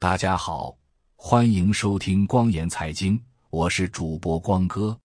[0.00, 0.78] 大家好，
[1.16, 4.96] 欢迎收听光言财经，我是主播光哥。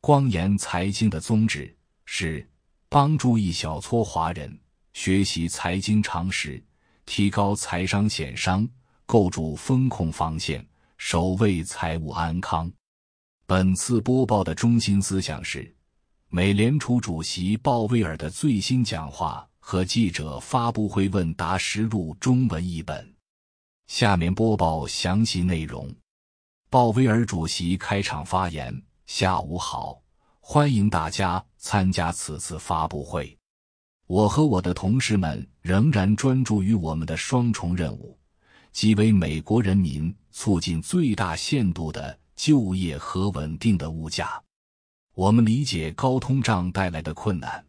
[0.00, 2.48] 光言财经的宗旨是
[2.88, 4.56] 帮助一小撮华人
[4.92, 6.62] 学习财经常识，
[7.04, 8.68] 提高财商险商，
[9.04, 10.64] 构筑风控防线，
[10.96, 12.70] 守卫财务安康。
[13.46, 15.74] 本次播报的中心思想是
[16.28, 23.12] 美联储主席鲍威尔的最新讲话和记者发布会问答实录中文译本。
[23.90, 25.92] 下面播报详细内容。
[26.70, 30.00] 鲍威尔主席开场发言：下午好，
[30.38, 33.36] 欢迎大家参加此次发布会。
[34.06, 38.16] 我和我的同事们仍然专注于我们的双重任务，
[38.70, 42.16] 即为美国人民促进最大限度的。
[42.36, 44.40] 就业和稳定的物价，
[45.14, 47.66] 我们理解高通胀带来的困难。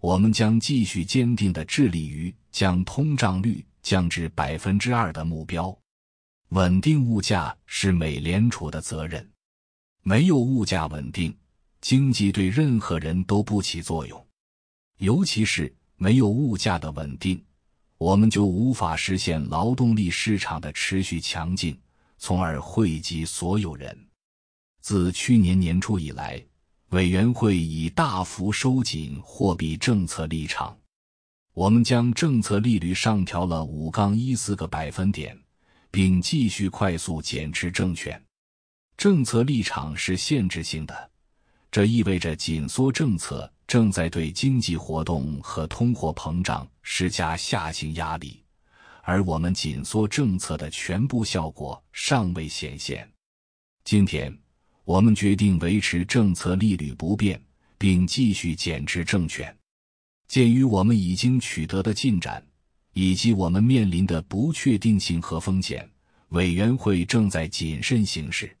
[0.00, 5.74] 我们将继续坚定的致力于将通胀率降至百分之二的目标。
[6.50, 9.26] 稳定物价是美联储的责任。
[10.02, 11.34] 没有物价稳定，
[11.80, 14.26] 经济对任何人都不起作用。
[14.98, 17.42] 尤其是没有物价的稳定，
[17.96, 21.74] 我们就无法实现劳动力市场的持续强劲。
[22.18, 23.96] 从而惠及所有人。
[24.80, 26.44] 自去年年初以来，
[26.88, 30.76] 委员会已大幅收紧货币政策立场。
[31.58, 35.36] 我们将政策利率上调了五杠一四个百分点，
[35.90, 38.22] 并继续快速减持证券。
[38.96, 41.10] 政策立场是限制性的，
[41.68, 48.40] 这意味着紧缩政策正在对经济活动和通货膨胀施加下行压力。
[49.02, 53.10] 而我们紧缩政策的全部效果尚未显现。
[53.82, 54.32] 今天，
[54.84, 57.42] 我们决定维持政策利率不变，
[57.76, 59.52] 并继续减持证券。
[60.28, 62.46] 鉴于我们已经取得的进展，
[62.92, 65.88] 以及我们面临的不确定性和风险，
[66.28, 68.54] 委员会正在谨慎行事。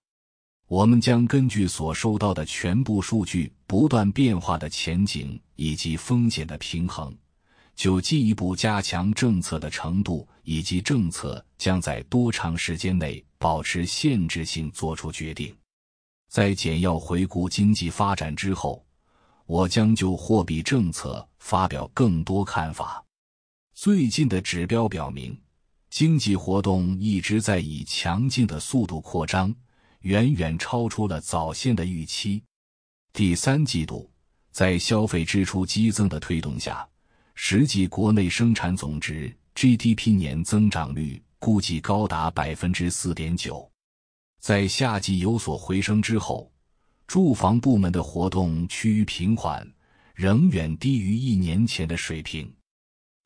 [0.66, 7.14] 我们将根据所收到的全部数据、不断变化的前景以及风险的平衡。
[7.74, 15.54] 就进一步加强政策的程度，以及政策将在多长时间内保持限制性作出决定。
[16.28, 18.84] 在简要回顾经济发展之后，
[19.48, 23.02] 我将就货币政策发表更多看法。
[23.72, 25.34] 最近的指标表明，
[25.88, 29.54] 经济活动一直在以强劲的速度扩张，
[30.00, 32.42] 远远超出了早先的预期。
[33.14, 34.10] 第三季度，
[34.50, 36.86] 在消费支出激增的推动下。
[37.34, 43.66] 实际国内生产总值 GDP 年增长率估计高达百分之四点九，
[44.40, 46.52] 在夏季有所回升之后，
[47.08, 49.66] 住房部门的活动趋于平缓，
[50.14, 52.54] 仍远低于一年前的水平。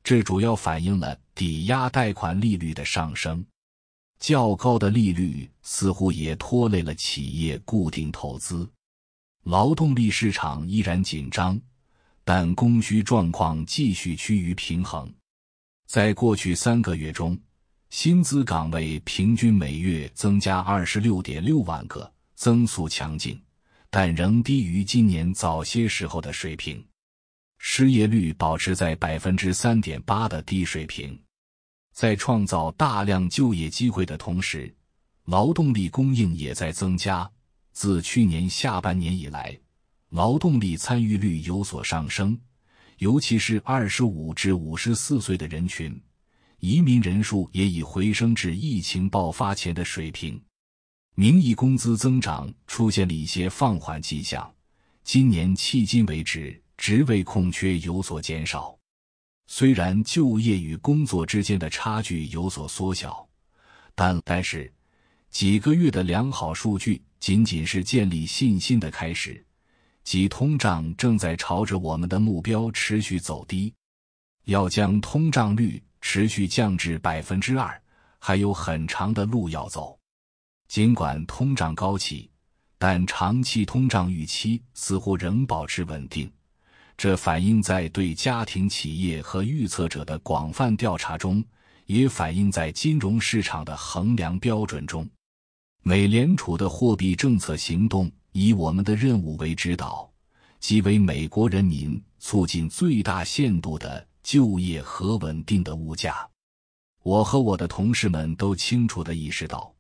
[0.05, 3.45] 这主要反映了抵押贷款利率的上升，
[4.21, 8.71] 较高的利率似乎也拖累了企业固定投资。
[9.43, 11.61] 劳动力市场依然紧张。
[12.25, 15.13] 但供需状况继续趋于平衡。
[15.89, 17.37] 在过去三个月中，
[17.91, 23.43] 薪资岗位平均每月增加二十六点六万个，增速强劲，
[23.95, 26.83] 但仍低于今年早些时候的水平。
[27.59, 31.21] 失业率保持在百分之三点八的低水平。
[31.93, 34.75] 在创造大量就业机会的同时，
[35.27, 37.31] 劳动力供应也在增加。
[37.73, 39.55] 自去年下半年以来。
[40.09, 42.39] 劳动力参与率有所上升，
[42.97, 46.03] 尤其是二十五至五十四岁的人群，
[46.61, 50.43] 移民人数也已回升至疫情爆发前的水平。
[51.15, 54.51] 名义工资增长出现了一些放缓迹象。
[55.05, 58.75] 今年迄今为止，职位空缺有所减少。
[59.47, 63.29] 虽然就业与工作之间的差距有所缩小，
[63.95, 64.73] 但但是
[65.29, 69.45] 几个月的良好数据仅仅是建立信心的开始。
[70.05, 73.75] 即通胀正在朝着我们的目标持续走低，
[74.47, 77.81] 要将通胀率持续降至百分之二，
[78.19, 79.99] 还有很长的路要走。
[80.73, 82.31] 尽管通胀高企，
[82.79, 86.33] 但长期通胀预期似乎仍保持稳定，
[86.97, 91.45] 这反映在对家庭、企业和预测者的广泛调查中，
[91.85, 95.07] 也反映在金融市场的衡量标准中。
[95.83, 98.11] 美联储的货币政策行动。
[98.33, 100.11] 以我们的任务为指导，
[100.59, 106.27] 即为美国人民促进最大限度的就业和稳定的物价。
[107.03, 109.71] 我和我的同事们都清楚地意识到，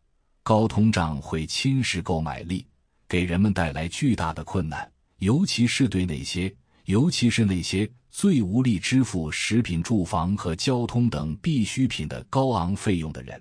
[0.44, 2.66] 高通胀会侵蚀购买力，
[3.08, 6.52] 给人们带来巨大的困难，尤其是对那些，
[6.86, 13.40] 尤其是那些最无力支付食品、住房和交通等必需品的高昂费用的人。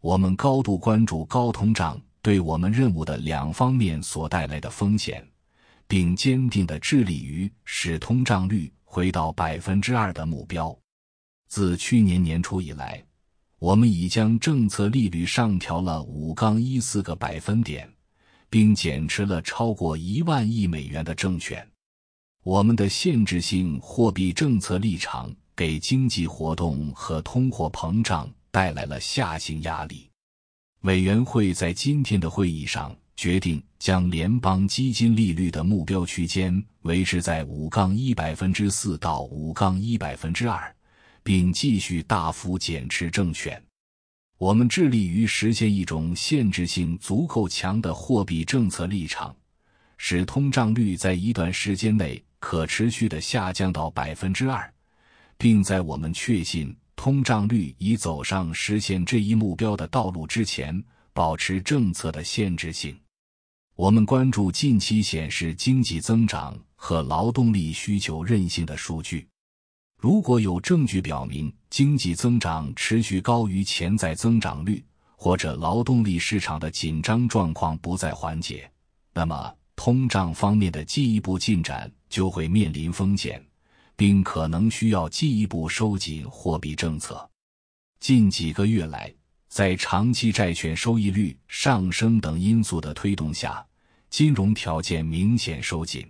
[0.00, 5.26] 我们高度关注高通胀对我们任务的两方面所带来的风险，
[5.86, 10.74] 并坚定地致力于使通胀率回到百分之二的目标。
[11.48, 13.04] 自去年年初以来，
[13.64, 17.90] 我们已将政策利率上调了五杠一四个百分点，
[18.50, 21.66] 并减持了超过一万亿美元的证券。
[22.42, 30.10] 我们的限制性货币政策立场给经济活动和通货膨胀带来了下行压力。
[30.82, 40.76] 委员会在今天的会议上决定将联邦基金利率的目标区间维持在五杠一百分之四到五杠一百分之二，
[41.24, 43.60] 并继续大幅减持证券。
[44.38, 49.34] 我们致力于实现一种限制性足够强的货币政策立场，
[49.96, 52.22] 使通胀率在一段时间内。
[52.46, 54.70] 可持续的下降到百分之二，
[55.38, 60.84] 并在我们确信通胀率已走上实现这一目标的道路之前，
[61.14, 62.94] 保持政策的限制性。
[63.76, 69.26] 我们关注近期显示经济增长和劳动力需求韧性的数据。
[70.04, 74.84] 如果有证据表明经济增长持续高于潜在增长率，
[75.16, 78.70] 或者劳动力市场的紧张状况不再缓解，
[79.14, 81.90] 那么通胀方面的进一步进展。
[82.10, 83.42] 就会面临风险，
[83.96, 87.26] 并可能需要进一步收紧货币政策。
[87.98, 89.10] 近几个月来，
[89.48, 93.64] 在长期债券收益率上升等因素的推动下，
[94.10, 96.06] 金融条件明显收紧。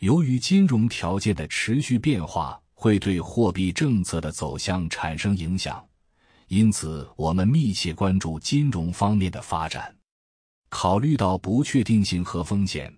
[0.00, 5.82] 由于金融条件的持续变化会对货币政策的走向产生影响，
[6.48, 9.96] 因此我们密切关注金融方面的发展。
[10.68, 12.92] 考虑到不确定性和风险。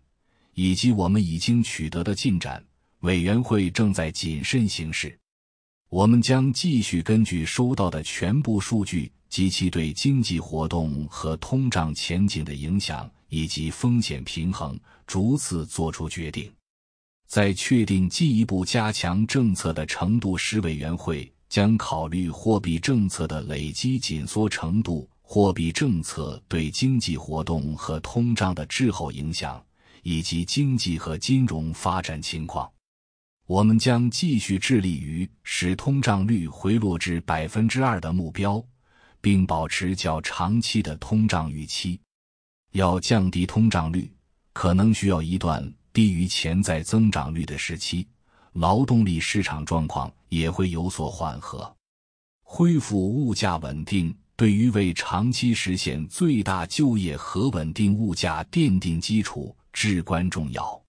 [0.58, 2.64] 以及我们已经取得的进展，
[3.00, 5.14] 委员会正在谨慎行事。
[5.90, 16.50] 我们将继续根据收到的全部数据及其对经济活动和通胀前景的影响，以及风险平衡，逐次做出决定。
[17.26, 29.62] 在确定进一步加强政策的程度时，委员会将考虑货币政策的累积紧缩程度、货币政策对经济活动和通胀的滞后影响。
[30.08, 32.70] 以及经济和金融发展情况，
[33.44, 38.64] 我们将继续致力于使通胀率回落至百分之二的目标，
[39.20, 42.00] 并保持较长期的通胀预期。
[42.70, 44.08] 要降低通胀率，
[44.52, 48.06] 可能需要一段低于潜在增长率的时期。
[48.52, 51.74] 劳动力市场状况也会有所缓和，
[52.42, 59.56] 恢复物价稳定对于为长期实现最大就业和稳定物价奠定基础。
[59.72, 60.82] 至关重要。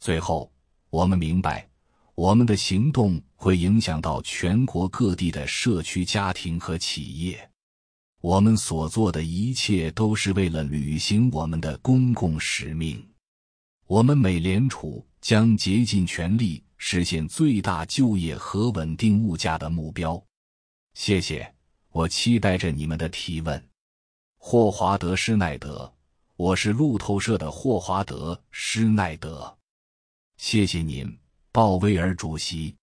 [0.00, 0.50] 最后，
[0.90, 1.68] 我们明白，
[2.16, 7.48] 我们的行动会影响到全国各地的社区、家庭和企业。
[8.20, 13.04] 我们所做的一切都是为了履行我们的公共使命。
[13.86, 20.22] 我们美联储将竭尽全力实现最大就业和稳定物价的目标。
[20.94, 21.52] 谢谢，
[21.90, 23.62] 我期待着你们的提问。
[24.38, 25.92] 霍华德·施耐德。
[26.36, 29.56] 我是路透社的霍华德·施耐德，
[30.38, 31.16] 谢谢您，
[31.52, 32.74] 鲍威尔主席。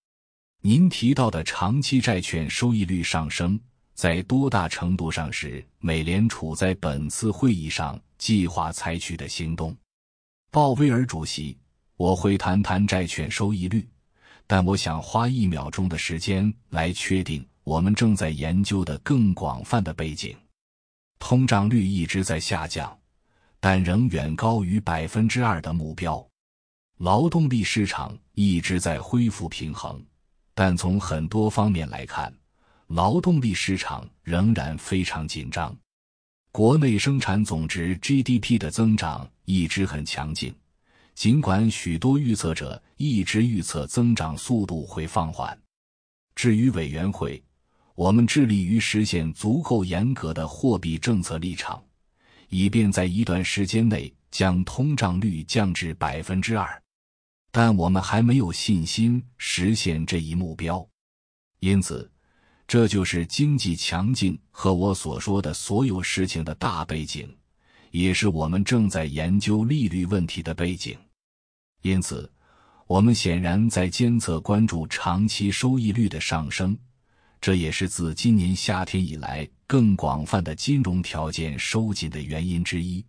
[0.61, 3.59] 您提到的长期债券收益率上升，
[3.95, 9.75] 在多大程度上是美联储在本次会议上计划采取的行动？
[10.51, 11.55] 鲍威尔主席，
[11.95, 13.87] 我会谈谈债券收益率，
[14.47, 20.35] 但我想花一秒钟的时间来确定我们正在研究的更广泛的背景。
[21.19, 22.97] 通胀率一直在下降。
[23.61, 26.25] 但仍远高于百分之二的目标，
[26.99, 30.01] 劳动力市场一直在恢复平衡，
[30.55, 32.33] 但从很多方面来看，
[32.87, 35.77] 劳动力市场仍然非常紧张。
[36.51, 40.53] 国内生产总值 GDP 的增长一直很强劲，
[41.13, 45.57] 尽管许多预测者一直预测增长速度会放缓。
[46.33, 47.41] 至于委员会，
[47.93, 51.81] 我们致力于实现足够严格的货币政策立场。
[52.49, 56.81] 以便在一段时间内将通胀率降至百分之二，
[57.51, 60.83] 但我们还没有信心实现这一目标。
[61.59, 62.09] 因此，
[62.69, 67.27] 这就是经济强劲和我所说的所有事情的大背景，
[67.89, 70.95] 也是我们正在研究利率问题的背景。
[71.81, 72.31] 因此，
[72.85, 76.77] 我们显然在监测关注长期收益率的上升。
[77.41, 83.03] 这也是自今年夏天以来更广泛的金融条件收紧的原因之一。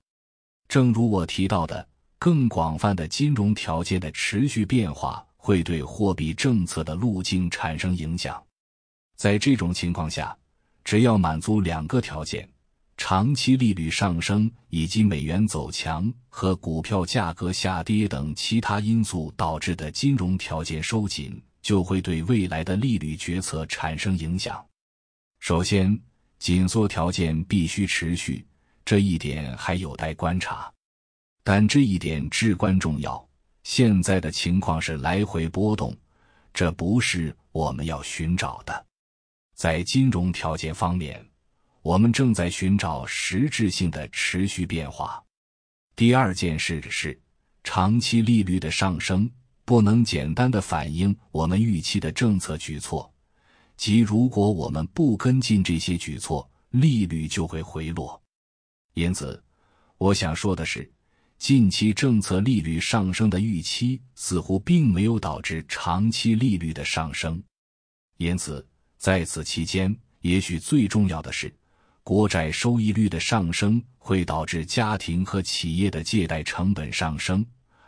[0.68, 1.86] 正如我提到的，
[2.18, 8.42] 更广泛的金融条件的持续变化会对货币政策的路径产生影响。
[9.20, 10.34] 在这种情况下，
[10.82, 12.48] 只要满足两个条件：
[12.96, 24.64] 长期利率上升以及美元走强和股票价格下跌等其他因素导致的金融条件收紧，就会对未来的利率决策产生影响。
[25.38, 26.00] 首先，
[26.38, 28.42] 紧缩条件必须持续，
[28.86, 30.72] 这一点还有待观察，
[31.44, 33.22] 但这一点至关重要。
[33.64, 35.94] 现在的情况是来回波动，
[36.54, 38.86] 这不是我们要寻找的。
[39.60, 41.22] 在金融条件方面。
[41.82, 45.22] 我们正在寻找实质性的持续变化。
[45.94, 47.20] 第二件事是，
[47.62, 49.30] 长期利率的上升
[49.66, 53.12] 不能简单的反映我们预期的政策举措，
[53.76, 58.18] 即如果我们不跟进这些举措，利率就会回落。
[58.94, 59.44] 因此，
[59.98, 60.90] 我想说的是，
[61.36, 67.42] 近期政策利率上升的预期似乎并没有导致长期利率的上升。
[68.16, 68.66] 因此，
[69.00, 71.50] 在此期间，也许最重要的是。
[72.02, 77.44] 国债收益率的上升会导致家庭和企业的借贷成本上升，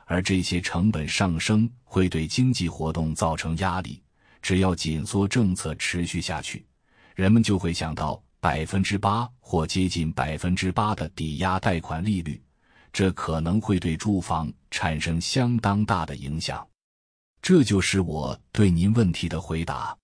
[0.07, 4.03] 而这些成本上升会对经济活动造成压力。
[4.41, 6.65] 只要紧缩政策持续下去，
[7.15, 12.41] 人们就会想到百分之八或接近百分之八的抵押贷款利率，
[12.91, 16.67] 这可能会对住房产生相当大的影响。
[17.43, 19.97] 这就是我对您问题的回答，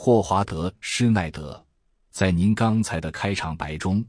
[0.00, 1.66] 霍华德·施耐德。
[2.12, 4.02] 在您刚才的开场白中，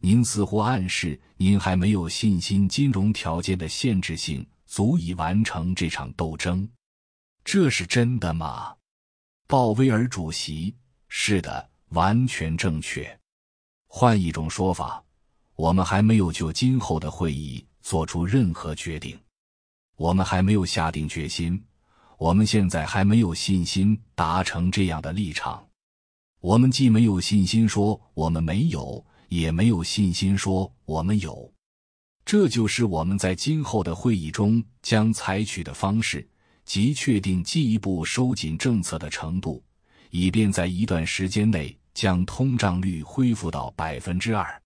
[0.00, 6.68] 您似乎暗示您还没有信心金融条件的限制性足以完成这场斗争，
[7.44, 8.74] 这是真的吗？
[9.46, 10.74] 鲍威尔主席：
[11.06, 13.16] 是的，完全正确。
[13.86, 15.00] 换一种说法，
[15.54, 19.16] 我们还没有就今后的会议做出任何决定，
[19.94, 21.64] 我们还没有下定决心，
[22.18, 25.66] 我们现在还没有信心达成这样的立场。
[26.40, 31.52] 我们既没有信心说我们没有，也没有信心说我们有。
[32.24, 36.28] 这就是我们在今后的会议中将采取的方式，
[36.64, 39.62] 即确定进一步收紧政策的程度，
[40.10, 44.62] 以便在一段时间内将通胀率恢复到百分之二。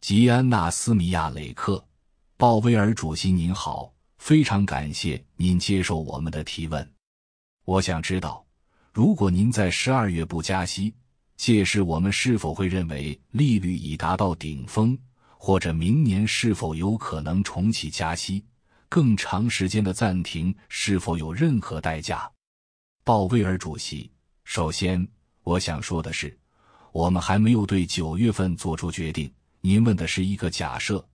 [0.00, 1.84] 吉安娜斯米亚雷克，
[2.36, 6.92] 鲍威尔主席您好，非常感谢您接受我们的提问。
[7.64, 8.44] 我想知道，
[8.92, 10.94] 如果您在十二月不加息。
[11.36, 14.98] 届时，我们是否会认为利率已达到顶峰，
[15.36, 18.42] 或者明年是否有可能重启加息？
[18.88, 22.26] 更长时间的暂停是否有任何代价？
[23.04, 24.10] 鲍威尔主席，
[24.44, 25.06] 首先，
[25.42, 26.34] 我想说的是，
[26.90, 29.30] 我们还没有对九月份做出决定。
[29.60, 31.06] 您问的是一个假设，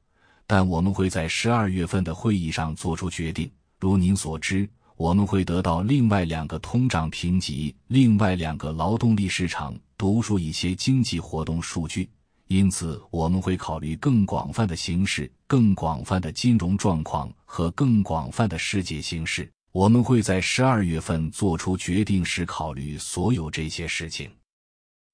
[0.53, 3.51] 但我们会在十二月份的会议上做出决定。
[3.81, 4.69] 如您所知。
[4.99, 12.07] 我们会得到另外两个通胀评级、另外两个劳动力市场读数一些经济活动数据，
[12.49, 19.51] 因此我们会考虑更广泛的形势、更广泛的金融状况和更广泛的世界形势。
[19.73, 24.31] 我们会在十二月份做出决定时考虑所有这些事情。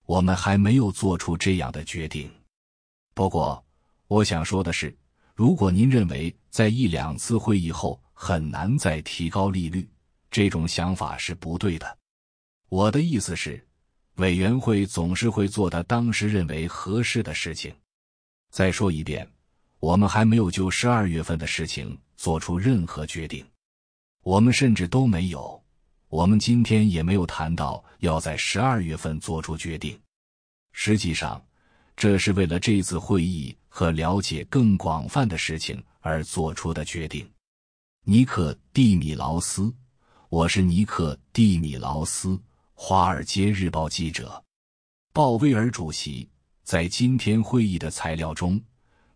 [0.04, 2.28] 我们还没有做出这样的决定。
[3.14, 3.64] 不过，
[4.09, 4.95] 我想说的是，
[5.38, 9.88] 如果您认为在一两次会议后，很难再提高利率，
[10.33, 11.99] 这种想法是不对的。
[12.68, 13.64] 我的意思是，
[14.16, 17.73] 委员会总是会做他当时认为合适的事情。
[18.50, 19.30] 再说一遍，
[19.78, 23.47] 我们还没有就十二月份的事情做出任何决定，
[24.25, 25.62] 我们甚至都没有。
[26.09, 29.97] 我们今天也没有谈到要在十二月份做出决定。
[30.73, 31.40] 实际上，
[31.99, 37.28] 这是为了这次会议和了解更广泛的事情而做出的决定。
[38.05, 39.75] 尼克·蒂米劳斯，
[40.28, 42.28] 我是尼克·蒂米劳斯，
[42.73, 44.40] 《华尔街日报》记者。
[45.12, 46.28] 鲍威尔主席
[46.62, 48.62] 在今天会议的材料中，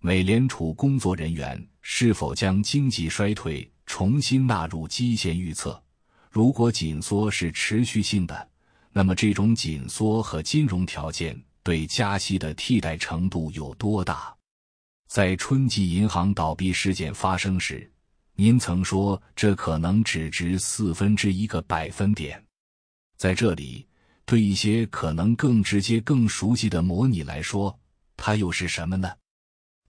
[0.00, 5.80] 美联储工作人员是否将经济衰退重新纳入基线预测？
[6.32, 8.48] 如果紧缩是持续性的，
[8.92, 14.34] 那么这种紧缩和金融条件对加息的替代程度有多大？
[15.08, 17.88] 在春季银行倒闭事件发生时。
[18.34, 22.42] 您曾说这可能只值四分之一个百分点，
[23.18, 23.86] 在这里，
[24.24, 27.78] 对一些可能更直接、更熟悉的模拟来说，
[28.16, 29.12] 它又是什么呢？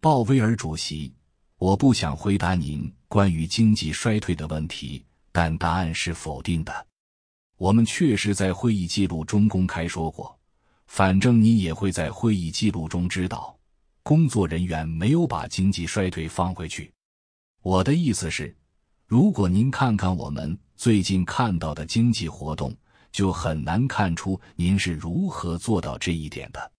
[0.02, 1.16] 鲍威尔主席，
[1.58, 6.88] 我不想回答您关于经济衰退的问题，但答案是否定的。
[7.56, 10.38] 我们确实在会议记录中公开说过，
[10.94, 13.58] 反正你也会在会议记录中知道，
[14.04, 16.94] 工作人员没有把经济衰退放回去。
[17.64, 18.56] 我的意思是，
[19.08, 22.72] 如果您看看我们最近看到的经济活动，
[23.12, 26.72] 就很难看出您是如何做到这一点的。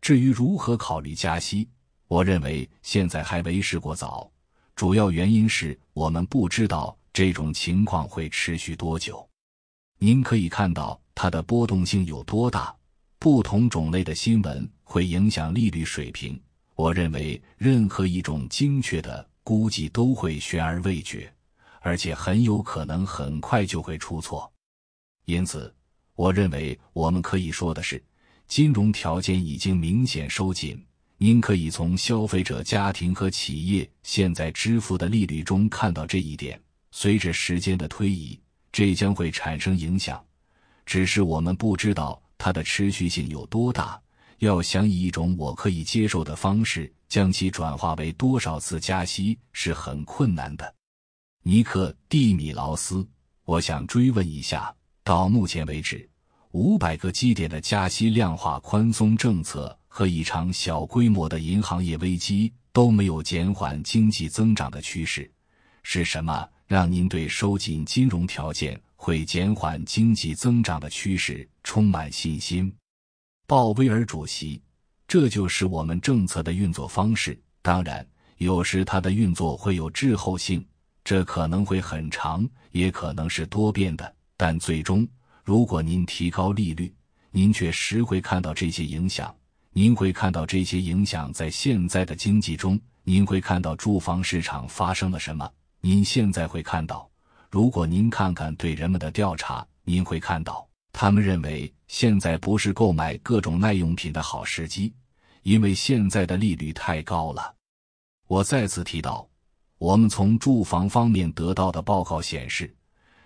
[0.00, 1.68] 至于如何考虑加息，
[2.06, 4.30] 我认为现在还为时过早，
[4.76, 9.28] 主要原因是我们不知道这种情况会持续多久。
[9.98, 12.72] 您可以看到它的波动性有多大，
[13.20, 16.40] 不同种类的新闻会影响利率水平。
[16.74, 21.30] 我认为任何一种精确的估计都会悬而未决，
[21.82, 24.50] 而且很有可能很快就会出错。
[25.26, 25.70] 因此，
[26.14, 28.02] 我认为我们可以说的是，
[28.46, 30.82] 金融条件已经明显收紧。
[31.18, 36.58] 您可以从消费者家庭和企业现在支付的利率中看到这一点。
[36.90, 38.40] 随着时间的推移，
[38.72, 40.24] 这将会产生影响，
[40.86, 44.00] 只是我们不知道它的持续性有多大。
[44.38, 50.74] 要想以一种我可以接受的方式将其转化为多少次加息是很困难的。
[51.42, 53.06] 尼克·蒂米劳斯，
[53.44, 56.08] 我想追问一下：到目前为止，
[56.52, 65.30] 五百个基点的加息量化宽松政策和一场小规模的银行业危机都没有减缓经济增长的趋势，
[65.82, 72.72] 是什么让您对收紧金融条件会减缓经济增长的趋势充满信心？
[73.46, 74.62] 鲍威尔主席，
[75.08, 77.40] 这就是我们政策的运作方式。
[77.62, 78.06] 当然，
[78.38, 80.64] 有时它的运作会有滞后性，
[81.04, 84.14] 这可能会很长，也可能是多变的。
[84.36, 85.06] 但最终，
[85.44, 86.94] 如果您提高利率，
[87.30, 89.34] 您确实会看到这些影响。
[89.72, 92.80] 您会看到这些影响在现在的经济中。
[93.02, 95.50] 您会看到住房市场发生了什么。
[95.80, 97.10] 您现在会看到，
[97.50, 100.69] 如果您看看对人们的调查，您会看到。
[100.92, 104.92] 他们认为现在不是购买各种耐用品的好时机，
[105.42, 107.54] 因为现在的利率太高了。
[108.26, 109.28] 我再次提到，
[109.78, 112.74] 我们从住房方面得到的报告显示，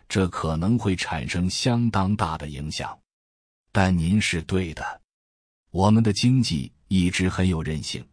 [0.09, 2.97] 这可能会产生相当大的影响。
[3.73, 5.01] 但您是对的，
[5.71, 8.07] 我们的经济一直很有韧性。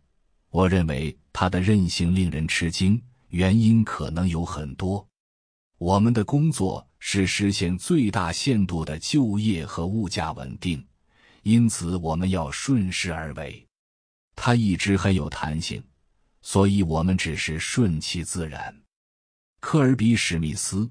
[0.49, 5.07] 我认为它的韧性令人吃惊，原因可能有很多。
[5.81, 10.85] 我们的工作是实现最大限度的就业和物价稳定，
[11.41, 13.65] 因此我们要顺势而为。
[14.35, 15.83] 它一直很有弹性，
[16.43, 18.71] 所以我们只是顺其自然。
[19.59, 20.87] 科尔比·史密斯，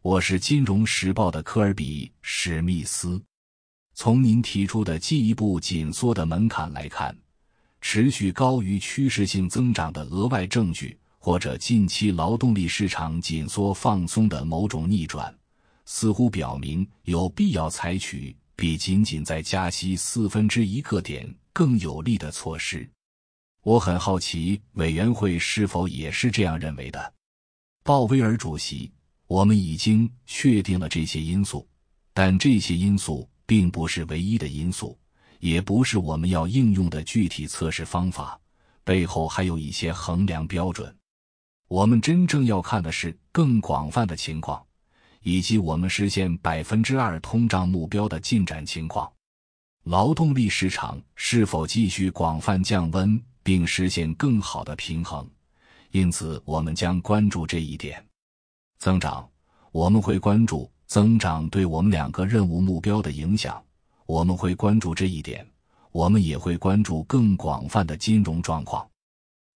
[0.00, 3.22] 我是《金融时报》的科尔比·史密斯。
[3.92, 7.14] 从您提出的进一步紧缩的门槛来看，
[7.82, 10.98] 持续高于趋势性增长的额外证据。
[11.20, 15.32] 或者近期劳动力市场紧缩放松的某种逆转，
[15.84, 22.88] 似乎表明有必要采取比仅仅在加息四分之一个点更有利的措施。
[23.62, 27.12] 我很好奇，委员会是否也是这样认为的？
[27.84, 28.90] 鲍威尔主席，
[29.26, 31.68] 我们已经确定了这些因素，
[32.14, 34.98] 但这些因素并不是唯一的因素，
[35.38, 38.40] 也不是我们要应用的具体测试方法，
[38.84, 40.96] 背后还有一些衡量标准。
[41.70, 44.60] 我们真正要看的是更广泛的情况，
[45.22, 49.08] 以及我们实现百分之二通胀目标的进展情况。
[49.84, 55.24] 劳动力市场是否继续广泛降温，并实现更好的平衡？
[55.92, 58.04] 因此，我们将关注这一点。
[58.80, 59.30] 增长，
[59.70, 63.62] 我们会关注增长对我们两个任务目标的影响。
[64.06, 65.46] 我们会关注这一点。
[65.92, 68.84] 我们也会关注更广泛的金融状况。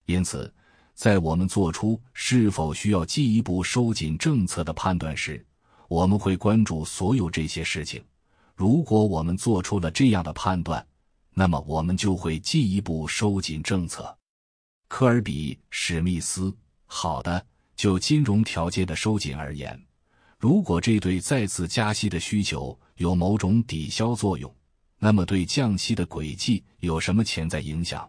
[0.06, 0.48] 因此。
[0.94, 5.44] 在我们做出是否需要进一步收紧政策的判断时，
[5.88, 8.02] 我们会关注所有这些事情。
[8.54, 10.86] 如果我们做出了这样的判断，
[11.34, 14.16] 那么我们就会进一步收紧政策。
[14.86, 17.44] 科尔比·史密斯，好的。
[17.76, 19.76] 就金融条件的收紧而言，
[20.38, 24.54] 如果这对再次加息的需求有某种抵消作用，
[25.00, 28.08] 那么对降息的轨迹有什么潜在影响？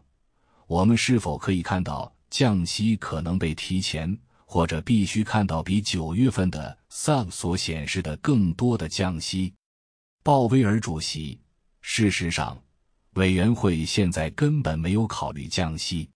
[0.68, 2.14] 我们是否可以看到？
[2.30, 9.54] 降息可能被提前，或者必须看到比九月份的 SUB 所显示的更多的降息。
[10.24, 11.40] 鲍威尔主席，
[11.82, 12.58] 事实上，
[13.14, 16.10] 委员会现在根本没有考虑降息。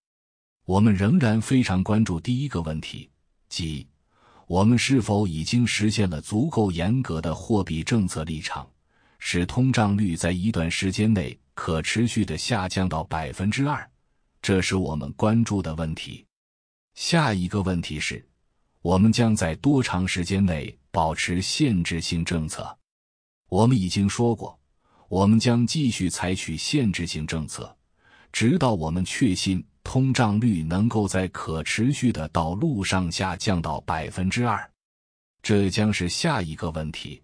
[0.66, 3.10] 我们仍然非常关注第一个问题，
[3.48, 3.88] 即
[4.48, 8.68] 我们是否已经实现了足够严格的货币政策立场，
[9.20, 13.90] 使通胀率在一段时间内可持续的下降到百分之二。
[14.42, 16.26] 这是我们关注的问题。
[16.96, 18.26] 下一个问题是，
[18.82, 22.78] 我们将在多长时间内保持限制性政策？
[23.50, 24.60] 我们已经说过，
[25.08, 27.76] 我们将继续采取限制性政策，
[28.32, 34.70] 直到我们确信通胀率能够在可持续的道路上下降到百分之二。
[35.42, 37.22] 这将是下一个问题。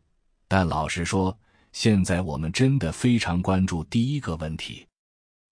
[0.48, 1.38] 但老实说，
[1.74, 4.86] 现在我们真的非常关注第一个问题。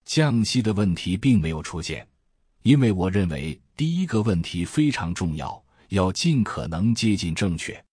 [0.05, 2.07] 降息的问题并没有出现，
[2.63, 7.83] 因为我认为第一个问题非常重要，要尽可能接近正确。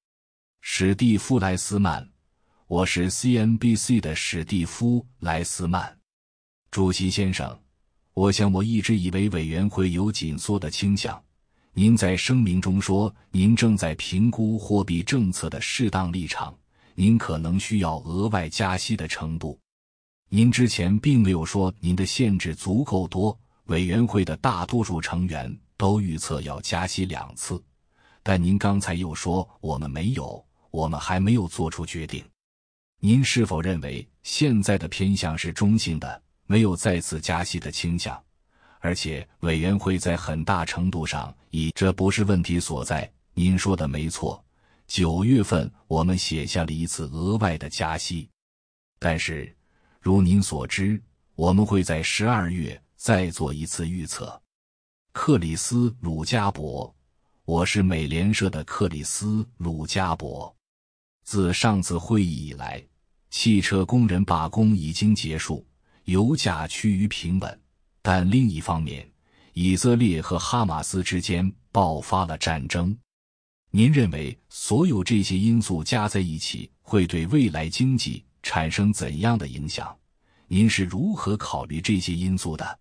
[0.61, 2.07] 史蒂夫·莱斯曼，
[2.67, 5.99] 我是 CNBC 的史蒂夫·莱斯曼，
[6.71, 7.59] 主席先生。
[8.13, 11.23] 我想，我一直以为委员会有紧缩的倾向。
[11.73, 16.55] 您在声明中说，您正在评估货币政策的适当立场，
[16.97, 19.59] 您可能需要额外加息的程度。
[20.33, 23.37] 您之前并没有说您的限制足够多。
[23.65, 27.61] 委员会的大多数成员都预测要加息两次，
[28.23, 32.25] 但您刚才又说我们没有，我们还没有做出决定。
[33.01, 38.21] 您是否认为现在的偏向是中性的，没有再次加息的倾向？
[38.79, 43.11] 而且委员会在很大程度上以这不是问题所在。
[43.35, 44.45] 您说的没错，
[44.87, 48.29] 九月份我们写下了一次额外的加息，
[48.99, 49.55] 但是
[50.01, 51.01] 如您所知，
[51.35, 52.81] 我们会在十二月。
[52.97, 54.39] 再做一次预测，
[55.13, 56.95] 克里斯·鲁加伯，
[57.47, 60.55] 我是美联社的克里斯·鲁加伯。
[61.25, 62.87] 自上次会议以来，
[63.31, 65.67] 汽车工人罢工已经结束，
[66.05, 67.61] 油价趋于平稳。
[68.03, 69.11] 但另一方面，
[69.55, 72.95] 以色列和哈马斯之间爆发了战争。
[73.71, 79.97] 您认为所有这些因素加在一起会对未来经济产生怎样的影响？
[80.49, 82.79] 您是如何考虑这些因素的？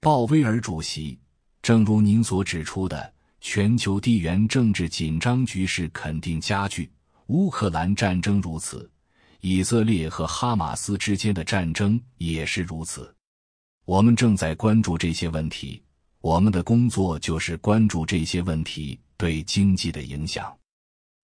[0.00, 1.18] 鲍威尔主席，
[1.62, 6.90] 正如您所指出的，全球地缘政治紧张局势肯定加剧，
[7.28, 8.90] 乌克兰战争如此，
[9.40, 13.14] 以色列和哈马斯之间的战争也是如此。
[13.86, 15.82] 我们正在关注这些问题，
[16.20, 20.54] 我们的工作就是关注这些问题对经济的影响。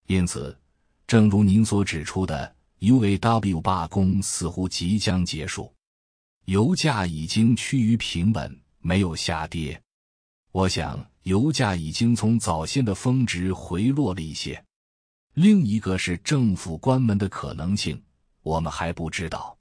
[0.07, 0.59] 因此，
[1.07, 5.73] 正如您所指出的，UAW 罢工似乎即将结束，
[6.45, 8.61] 油价已经趋于平稳。
[8.81, 9.83] 没有下跌，
[10.53, 14.65] 我想油价已经从早先的峰值回落了一些。
[15.35, 18.01] 另一个是政府关门的可能性，
[18.43, 19.59] 我们还不知道，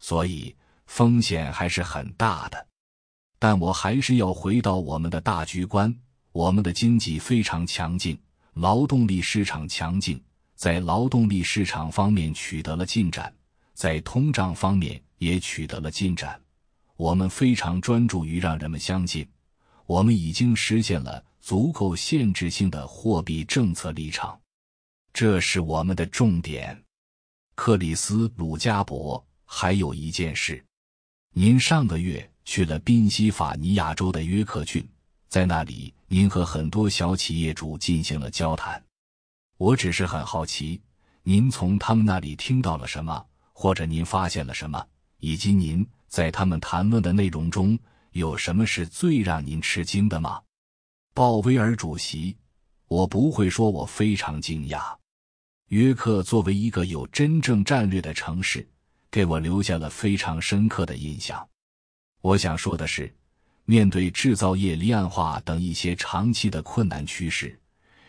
[0.00, 0.56] 所以
[0.86, 2.66] 风险还是很大的。
[3.38, 5.96] 但我还是要回到我们的大局观：
[6.32, 8.20] 我们的经济非常强劲，
[8.54, 10.20] 劳动力市场强劲，
[10.58, 13.32] 在劳动力市场方面取得了进展，
[13.74, 16.38] 在通胀方面也取得了进展。
[16.96, 19.24] 我们非常专注于让人们相信，
[19.86, 24.36] 我们已经实现了足够限制性的货币政策立场，
[25.12, 26.76] 这是我们的重点。
[27.54, 30.64] 克里斯·鲁加伯，还有一件事，
[31.34, 34.84] 您上个月去了宾夕法尼亚州的约克郡，
[35.28, 38.82] 在那里您和很多小企业主进行了交谈。
[39.58, 40.80] 我只是很好奇，
[41.24, 44.82] 您从他们那里听到了什么，或者您发现了什么，
[45.18, 45.86] 以及您。
[46.06, 47.78] 在他们谈论的内容中
[48.12, 50.40] 有什么是最让您吃惊的吗？
[51.12, 52.34] 鲍威尔主席，
[52.86, 54.96] 我不会说我非常惊讶。
[55.66, 58.66] 约克作为一个有真正战略的城市，
[59.10, 61.46] 给我留下了非常深刻的印象。
[62.22, 63.14] 我想说的是，
[63.66, 67.60] 面对制造业离岸化等一些长期的困难趋势，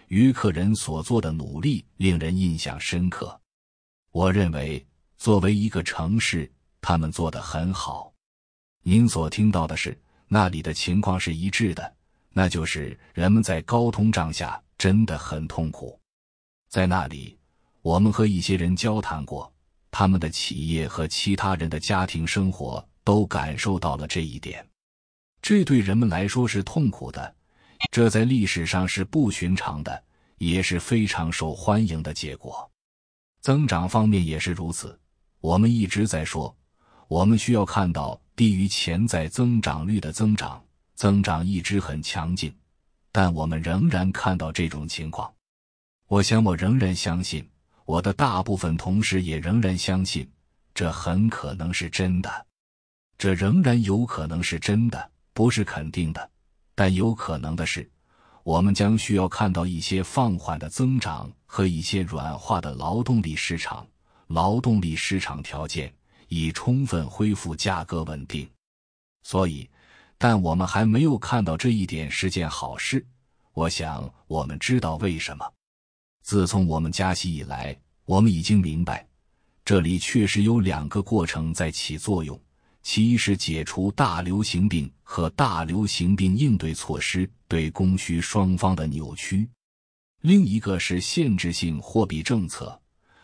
[0.09, 3.41] 于克人所做的努力令人印象深刻。
[4.11, 4.85] 我认为，
[5.17, 6.51] 作为一个城市。
[6.81, 8.13] 他们做得很好，
[8.83, 11.93] 您所听到的是那里的情况是一致的，
[12.29, 15.99] 那就是人们在高通胀下真的很痛苦。
[16.69, 17.37] 在那里，
[17.81, 19.53] 我们和一些人交谈过，
[19.91, 24.65] 他们的企业和其他人的家庭生活都感受到了这一点。
[25.41, 27.35] 这对人们来说是痛苦的，
[27.91, 30.03] 这在历史上是不寻常的，
[30.37, 32.69] 也是非常受欢迎的结果。
[33.41, 34.99] 增长方面也是如此，
[35.39, 36.55] 我们一直在说。
[37.07, 40.63] 我们需要看到低于潜在增长率的增长，
[40.93, 42.53] 增长一直很强劲，
[43.11, 45.33] 但我们仍然看到这种情况。
[46.07, 47.49] 我想，我仍然相信，
[47.85, 50.29] 我的大部分同事也仍然相信，
[50.75, 52.45] 这很可能是真的。
[53.17, 56.29] 这仍然有可能是真的，不是肯定的，
[56.79, 57.91] 但有可能的是，
[58.41, 63.85] 我们将需要看到一些放缓的增长和一些软化的劳动力市场，
[64.27, 65.93] 劳动力市场条件。
[66.29, 68.49] 以充分恢复价格稳定，
[69.23, 69.69] 所以，
[70.17, 73.05] 但我们还没有看到这一点是件好事。
[73.51, 75.45] 我想，我们知道为什么。
[76.21, 79.05] 自从我们加息以来，我们已经明白，
[79.65, 82.39] 这里确实有两个过程在起作用：
[82.81, 89.47] 其一是解除大流行病和大流行病应对措施对供需双方的扭曲；
[90.21, 92.79] 另一个是限制性货币政策，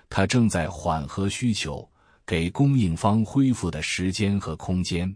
[0.10, 1.88] 它正在缓和需求。
[2.28, 5.16] 给供应方恢复的时间和空间，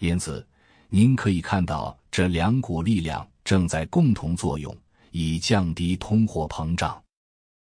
[0.00, 0.46] 因此，
[0.90, 4.76] 您可以看到这两股力量正在共同作用，
[5.12, 7.02] 以降低通货膨胀。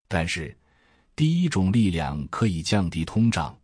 [0.06, 0.56] 但是，
[1.16, 3.58] 第一种力量可以降低通胀，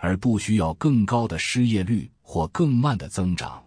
[0.00, 3.62] 而不需要更高的失业率或更慢的增长。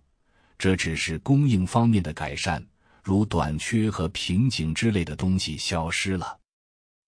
[0.57, 2.65] 这只是供应方面的改善，
[3.03, 6.37] 如短缺和瓶颈之类的东西消失了。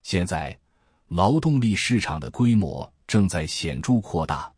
[0.02, 0.56] 现在，
[1.08, 4.52] 劳动力市场的规模正在显著扩大，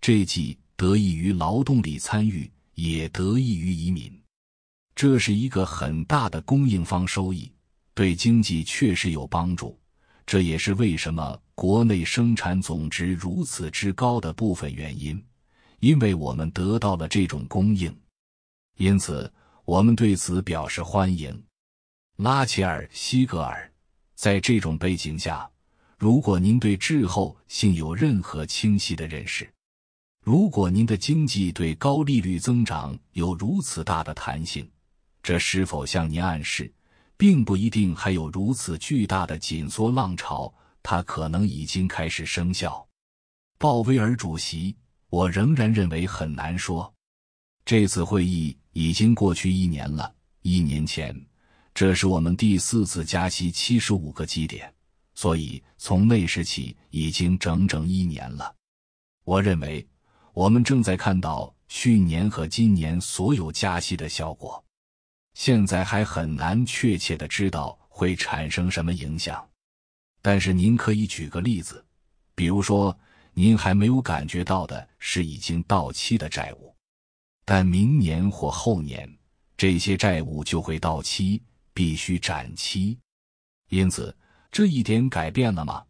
[0.00, 4.12] 这既得益于劳动力参与，也得益于移民。
[4.94, 7.50] 这是一个很大的供应方收益，
[7.94, 9.76] 对经济确实有帮助。
[10.26, 15.22] 这也是为什么国内生产总值如此之高的部分原因，
[15.80, 17.94] 因为我们得到了这种供应。
[18.76, 19.32] 因此，
[19.64, 21.44] 我们对此表示欢迎。
[22.16, 23.70] 拉切尔·西格尔，
[24.14, 25.48] 在这种背景下，
[25.98, 29.48] 如果您对滞后性有任何清晰的认识，
[30.22, 34.68] 如果您的经济对高利率增长有如此大的弹性，
[35.22, 36.72] 这是否向您暗示，
[37.16, 40.52] 并不一定还有如此巨大的紧缩浪潮？
[40.82, 42.86] 它可能已经开始生效。
[43.58, 44.76] 鲍威尔主席，
[45.08, 46.92] 我仍然认为很难说。
[47.64, 48.56] 这次会议。
[48.74, 50.12] 已经过去一年了。
[50.42, 51.14] 一年前，
[51.72, 54.74] 这是我们第四次加息七十五个基点，
[55.14, 58.52] 所以从那时起已经整整一年了。
[59.22, 59.86] 我认为，
[60.32, 64.63] 我们正在看到去年和今年所有加息的效果。
[65.34, 69.46] 现在还很难确切的知道会产生什么影响，
[70.22, 71.84] 但是您可以举个例子，
[72.34, 72.96] 比如说
[73.34, 76.74] 您还没有感觉到的是已经到期的债务。
[77.44, 79.12] 但明年或后年，
[79.56, 81.42] 这些债务就会到期，
[81.74, 82.98] 必须展期。
[83.68, 84.16] 因此，
[84.50, 85.84] 这一点改变了吗？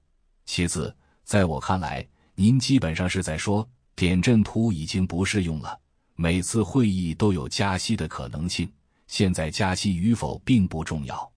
[0.47, 5.79] 其次，在我看来，您基本上是在说点阵图已经不适用了。
[6.17, 8.71] 每次会议都有加息的可能性，
[9.15, 11.33] 现在加息与否并不重要，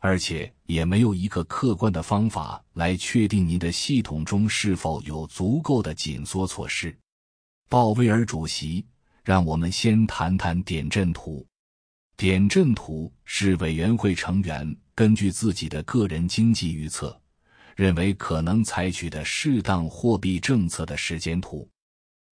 [0.00, 6.94] 而且也没有一个客观的方法来确定您的系统中是否有足够的紧缩措施。
[7.70, 8.84] 鲍威尔主席。
[9.28, 11.46] 让我们先谈谈点阵图。
[12.16, 17.20] 点阵图是委员会成员根据自己的个人经济预测，
[17.76, 21.68] 认为可能采取的适当货币政策的时间图。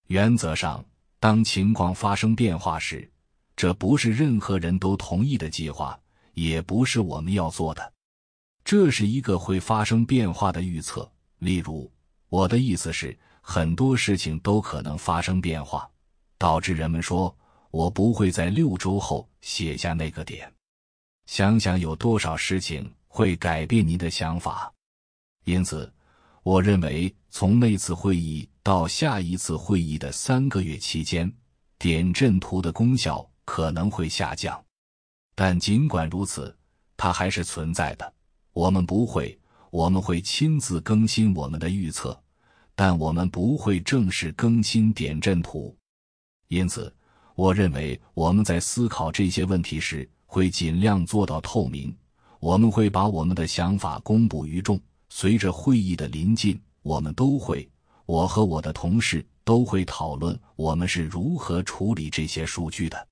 [0.06, 0.82] 原则上，
[1.20, 3.06] 当情况发生变化时，
[3.56, 5.98] 这不是任何人都同意的计划，
[6.34, 7.92] 也不是我们要做的。
[8.62, 11.10] 这是一个会发生变化的预测。
[11.38, 11.90] 例如，
[12.28, 15.88] 我的意思是，很多事情都可能发生变化。
[16.38, 17.34] 导致人们说
[17.72, 20.52] ：“我不会在六周后写下那个点。”
[21.24, 24.70] 想想有多少事情会改变您的想法。
[25.44, 25.90] 因此，
[26.42, 31.32] 我认为从那次会议到下一次会议的三个月期间，
[31.78, 34.62] 点阵图的功效可能会下降。
[35.34, 36.54] 但尽管如此，
[36.98, 38.12] 它还是存在的。
[38.52, 39.38] 我们不会，
[39.70, 42.18] 我们会亲自更新我们的预测，
[42.74, 45.74] 但我们不会正式更新点阵图。
[46.48, 46.94] 因此，
[47.34, 51.94] 我认为我们在思考这些问题时会尽量做到透明。
[52.40, 54.80] 我们会把我们的想法公布于众。
[55.08, 57.68] 随着会议的临近，我们都会，
[58.06, 63.06] 我和我的同事都会讨论我们是如何处理这些数据的。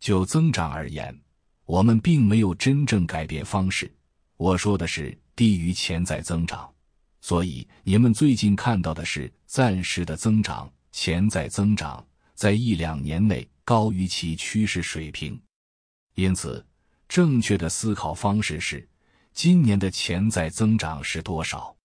[0.00, 1.18] 就增长而言，
[1.64, 3.92] 我们并没有真正改变方式。
[4.36, 6.72] 我说的是低于潜在增长，
[7.20, 12.04] 所以你们最近看到的是暂时的增长，潜在增长。
[12.34, 15.40] 在一两年内高于其趋势水平，
[16.14, 16.64] 因此，
[17.08, 18.88] 正确的思考方式是：
[19.32, 21.76] 今年的潜在增长是多少？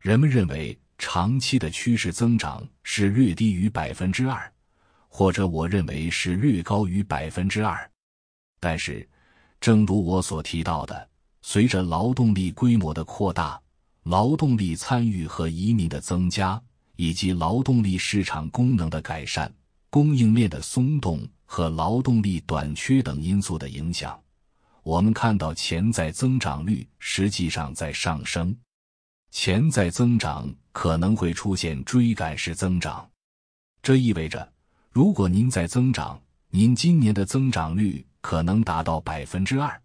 [0.00, 4.51] 人们认为长期的趋势增长是略低于百分之二，
[5.14, 7.90] 或者我认为是略高于百分之二。
[8.58, 9.06] 但是，
[9.60, 11.06] 正如我所提到的，
[11.42, 13.60] 随着劳动力规模的扩大、
[14.04, 16.60] 劳动力参与和移民的增加，
[16.96, 19.52] 以及劳动力市场功能的改善。
[19.90, 24.18] 供应链的松动和劳动力短缺等因素的影响，
[24.82, 28.56] 我们看到潜在增长率实际上在上升。
[29.30, 33.06] 潜在增长可能会出现追赶式增长，
[33.82, 34.50] 这意味着，
[34.92, 39.80] 如果您在增长，您今年的增长率可能达到百分之二，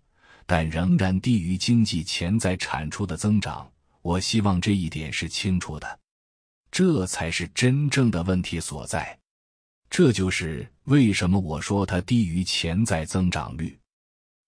[0.46, 3.66] 但仍然低于经济潜在产出的增长。
[4.02, 6.00] 我希望这一点是清楚的，
[6.70, 9.18] 这才是真正的问题所在。
[9.90, 13.80] 这就是为什么我说它低于潜在增长率。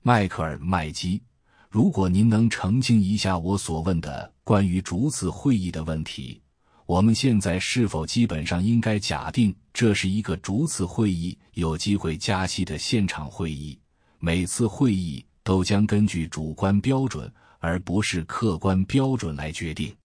[0.03, 1.23] 迈克尔·麦基，
[1.69, 6.41] 如果您能澄清一下我所问的关于逐次会议的问题，
[6.89, 13.79] 我们现在是否基本上应该假定这是一个逐次会议、有机会加息的现场会议？
[14.17, 19.95] 每次会议都将根据主观标准而不是客观标准来决定。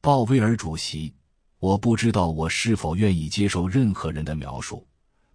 [0.00, 1.12] 鲍威尔主席，
[1.58, 4.86] 我不知道我是否愿意接受任何人的描述，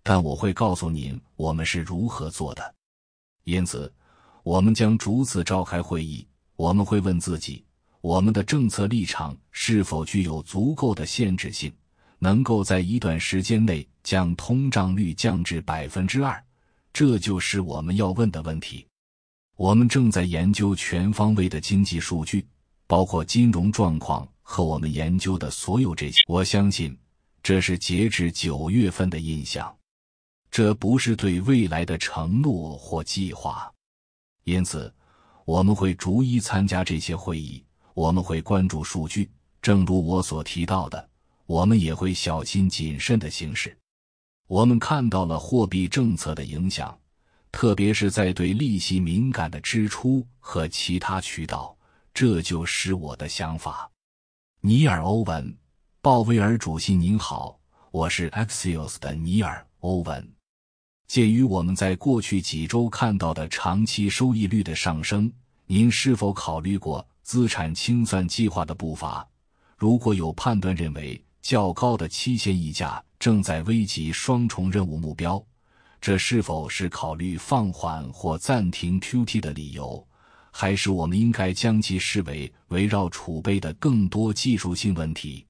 [0.01, 2.75] 但我会告诉您我们是如何做的。
[3.43, 3.93] 因此，
[4.41, 6.25] 我们将逐次召开会议。
[6.55, 7.66] 我们会问自己。
[8.01, 11.73] 我们的政策立场是否具有足够的限制性，
[12.19, 16.41] 能够在一段时间内将通胀率降至百分之二？
[16.93, 18.85] 这就是我们要问的问题。
[19.55, 22.45] 我们正在研究全方位的经济数据，
[22.85, 26.21] 包括金融状况和我们研究的所有这些。
[26.27, 26.95] 我相信
[27.41, 29.75] 这是截至九月份的印象，
[30.51, 33.71] 这不是对未来的承诺或计划。
[34.43, 34.93] 因此，
[35.43, 37.63] 我们会逐一参加这些会议。
[37.97, 39.27] 我们会关注数据，
[39.59, 41.09] 正如我所提到的，
[41.47, 43.75] 我们也会小心谨慎的行事。
[44.45, 46.95] 我们看到了货币政策的影响，
[47.51, 51.75] 特别是在对利息敏感的支出和其他渠道。
[52.13, 53.89] 这就是我的想法。
[54.61, 55.57] 尼尔·欧文，
[55.99, 60.31] 鲍威尔主席您好，我是 Axios 的尼尔·欧文。
[61.07, 65.33] 鉴于我们在过去几周看到的长期收益率的上升，
[65.65, 67.03] 您是否考虑过？
[67.27, 69.27] 资产清算计划的步伐，
[69.75, 75.45] 如果有判断认为较高的期限溢价正在危及双重任务目标，
[75.99, 80.07] 这是否是考虑放缓或暂停 QT 的理由？
[80.51, 85.45] 还是我们应该将其视为围绕储备的更多技术性问题？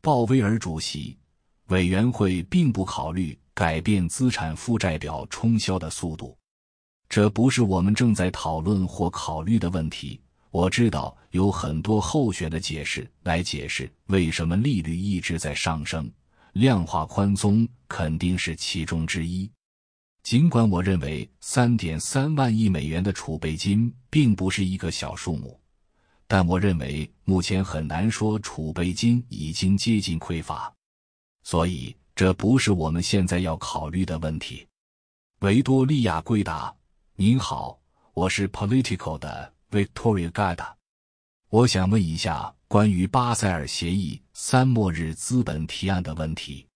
[0.00, 1.18] 鲍威尔主席，
[1.66, 6.34] 委员会并不考虑改变资产负债表冲销的速度，
[7.06, 10.18] 这不是我们正在讨论或考虑的问题。
[10.52, 16.12] 我知道有很多候选的解释来解释为什么利率一直在上升，
[16.52, 19.50] 量化宽松肯定是其中之一。
[20.22, 25.58] 尽管我认为三点三万亿美元的储备金并不是一个小数目，
[26.28, 30.70] 但我认为目前很难说储备金已经接近匮乏，
[31.44, 34.66] 所以这不是我们现在要考虑的问题。
[35.40, 36.72] 维多利亚·圭达，
[37.16, 37.80] 您好，
[38.12, 39.51] 我是 Political 的。
[39.72, 40.74] Victoria Gada，
[41.48, 46.66] 我想问一下关于巴塞尔协议三末日资本提案的问题。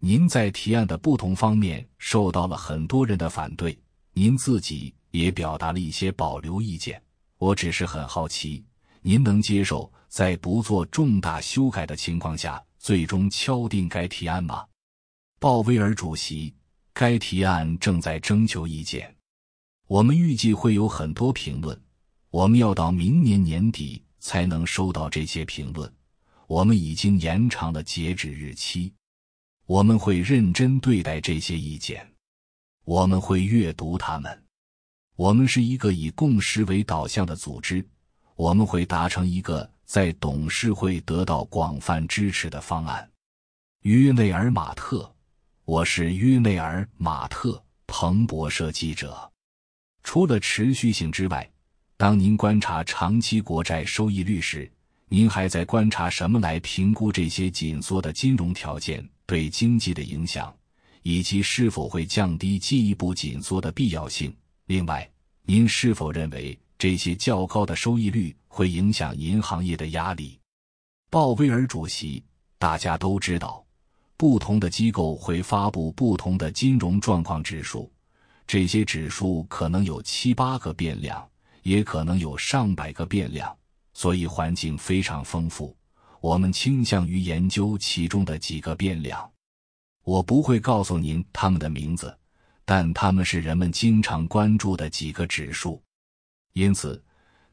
[0.00, 3.78] 您在提案的不同方面受到了很多人的反对，
[4.12, 7.02] 您自己也表达了一些保留意见。
[7.38, 8.62] 我只是很好奇，
[9.00, 14.66] 您能接受在不做重大修改的情况下最终敲定该提案吗？
[15.38, 16.54] 鲍威尔主席，
[16.92, 19.16] 该提案正在征求意见，
[19.86, 21.80] 我们预计会有很多评论。
[22.36, 25.90] 我们要到明年年底才能收到这些评论，
[26.46, 28.92] 我们已经延长了截止日期。
[29.64, 32.06] 我们会认真对待这些意见，
[32.84, 34.44] 我们会阅读他们。
[35.14, 37.82] 我们是一个以共识为导向的组织，
[38.34, 43.10] 我们会达成一个在董事会得到广泛支持的方案。
[43.84, 45.10] 约内尔·马特，
[45.64, 49.32] 我是约内尔·马特，彭博社记者。
[50.02, 51.50] 除了持续性之外。
[51.98, 54.70] 当您观察长期国债收益率时，
[55.08, 60.54] 您还在观察什么来评估这些紧缩的金融条件对经济的影响，
[61.02, 64.34] 以及是否会降低进一步紧缩的必要性？
[64.66, 65.08] 另外，
[65.46, 70.38] 您是否认为这些较高的收益率会影响银行业的压力？
[71.08, 72.22] 鲍威尔主席，
[72.58, 73.64] 大家都知道，
[74.18, 77.90] 不同的机构会发布不同的金融状况指数，
[78.46, 81.26] 这些指数可能有七八个变量。
[81.66, 83.52] 也可能有上百个变量，
[83.92, 85.76] 所以环境非常丰富。
[86.20, 89.28] 我们倾向于研究其中的几个变量。
[90.04, 92.16] 我不会告诉您他们的名字，
[92.64, 95.82] 但他们是人们经常关注的几个指数。
[96.52, 97.02] 因此，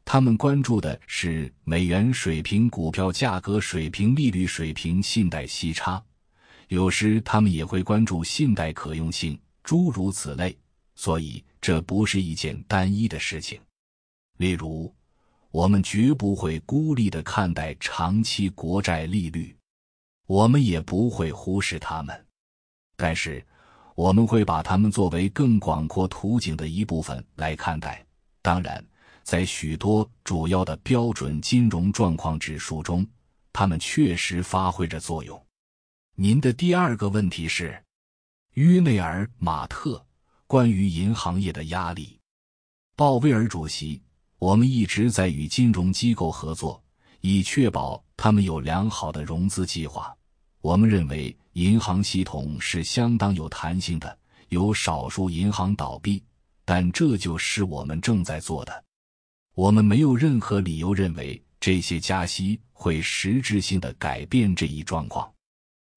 [0.05, 5.99] 他们关注的是美元水平、股票价格水平、利率水平、信贷息差。
[6.67, 10.55] 有时他们也会关注信贷可用性，诸如此类。
[10.93, 13.59] 所以，这不是一件单一的事情。
[14.43, 14.93] 例如，
[15.51, 19.55] 我们绝不会孤立的看待长期国债利率，
[20.27, 22.25] 我们也不会忽视它们，
[22.97, 23.41] 但是
[23.95, 28.05] 我们会把它们作为更广阔图景的一部分来看待。
[28.41, 28.85] 当然，
[29.23, 33.07] 在许多主要的标准金融状况指数中，
[33.53, 35.41] 它们确实发挥着作用。
[36.15, 37.81] 您的第二个问题是，
[38.55, 40.05] 约内尔·马特
[40.47, 42.19] 关于银行业的压力，
[42.97, 44.02] 鲍威尔主席。
[44.43, 46.83] 我们一直在与金融机构合作，
[47.21, 50.13] 以确保他们有良好的融资计划。
[50.59, 54.17] 我们认为银行系统是相当有弹性的，
[54.49, 56.21] 有少数银行倒闭，
[56.65, 58.83] 但这就是我们正在做的。
[59.55, 65.31] 我们没有任何理由认为这些加息会实质性的改变这一状况。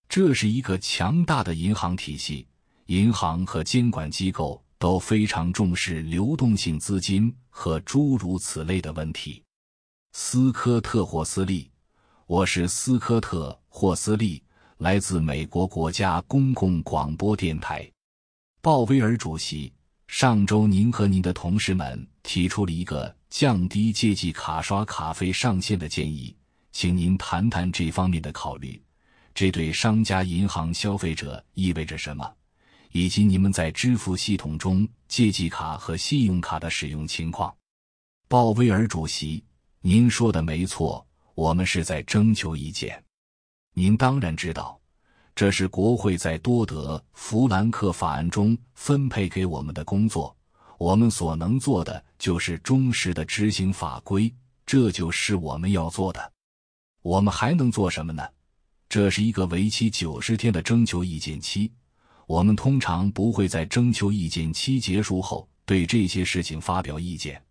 [0.08, 2.46] 这是一个强大的银行体系，
[2.86, 9.42] 银行和监管机构都非常重视流动性资金和诸如此类的问题。
[10.12, 11.70] 斯科特·霍斯利，
[12.26, 14.42] 我是斯科特·霍斯利。
[14.76, 17.90] 来自美国国家公共广播电台，
[18.60, 19.72] 鲍威尔主席。
[20.06, 26.36] 上周您和您的同事们提出了一个降低借记卡刷卡费上限的建议，
[26.72, 28.80] 请您谈谈这方面的考虑。
[29.34, 32.30] 这对商家、银行、消费者意味着什么？
[32.92, 37.54] 以及你们在支付系统中借记卡和信用卡的使用情况？
[38.28, 39.44] 鲍威尔主席，
[39.80, 43.02] 您说的没错，我们是在征求意见。
[43.72, 44.80] 您当然知道，
[45.34, 50.34] 这是国会在多德·弗兰克法案中分配给我们的工作。
[50.78, 54.34] 我们所能做的就是忠实的执行法规，
[54.66, 56.32] 这就是我们要做的。
[57.02, 58.26] 我们还能做什么呢？
[58.88, 61.72] 这是一个为期九十天的征求意见期。
[62.26, 67.42] 我们通常不会在征求意见期结束后对这些事情发表意见。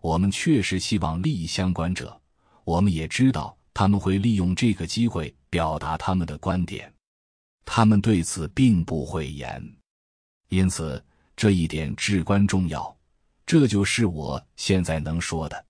[0.00, 2.20] 我们确实希望利益相关者，
[2.64, 5.34] 我们也知道他们会利用这个机会。
[5.54, 6.92] 表达他们的观点，
[7.64, 9.62] 他们对此并不讳言，
[10.48, 11.00] 因此
[11.36, 12.96] 这一点至关重要。
[13.46, 15.64] 这就是我现在能说的。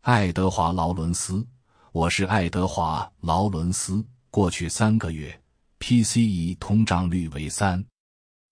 [0.00, 1.46] 爱德华·劳伦斯，
[1.92, 4.02] 我是爱德华·劳伦斯。
[4.30, 5.38] 过去三个月
[5.80, 7.84] ，PCE 通胀率为三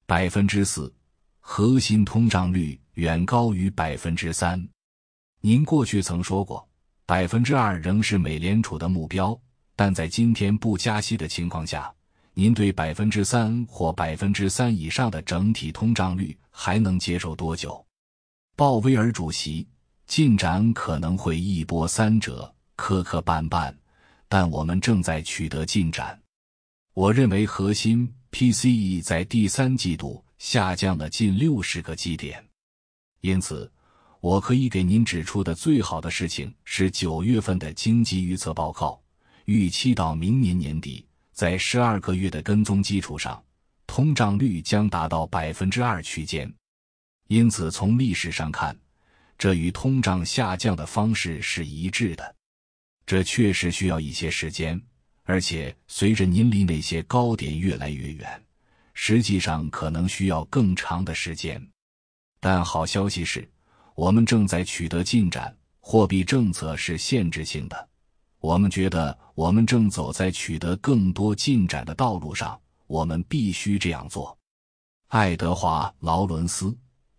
[0.06, 0.92] 百分之四，
[1.38, 4.68] 核心通胀率远高于百分之三。
[5.40, 6.68] 您过去曾说过，
[7.06, 9.40] 百分之二仍是美联储的目标。
[9.76, 11.94] 但在今天不加息的情况下，
[12.34, 17.86] 您对百分之三或百分之三以上的整体通胀率还能接受多久？
[18.56, 19.68] 鲍威尔主席，
[20.08, 23.72] 进展可能会一波三折，磕磕绊绊，
[24.28, 26.20] 但我们正在取得进展。
[26.98, 32.44] 我认为核心 PCE 在第三季度下降了近六十个基点，
[33.20, 33.70] 因此，
[34.18, 39.00] 我可以给您指出的最好的事情是九月份的经济预测报告。
[39.44, 43.40] 预期到明年年底，在十二个月的跟踪基础上，
[43.86, 46.52] 通胀率将达到百分之二区间。
[47.28, 48.76] 因此，从历史上看，
[49.38, 52.34] 这与通胀下降的方式是一致的。
[53.06, 54.82] 这确实需要一些时间，
[55.28, 58.42] 而且随着您离那些高点越来越远，
[58.94, 61.62] 实际上可能需要更长的时间。
[62.40, 63.46] 但好消息是，
[63.94, 65.54] 我们正在取得进展。
[65.80, 67.88] 货币政策是限制性的。
[68.40, 74.34] 我们觉得我们正走在取得更多进展的道路上，我们必须这样做。
[75.08, 76.74] 爱德华·劳伦斯，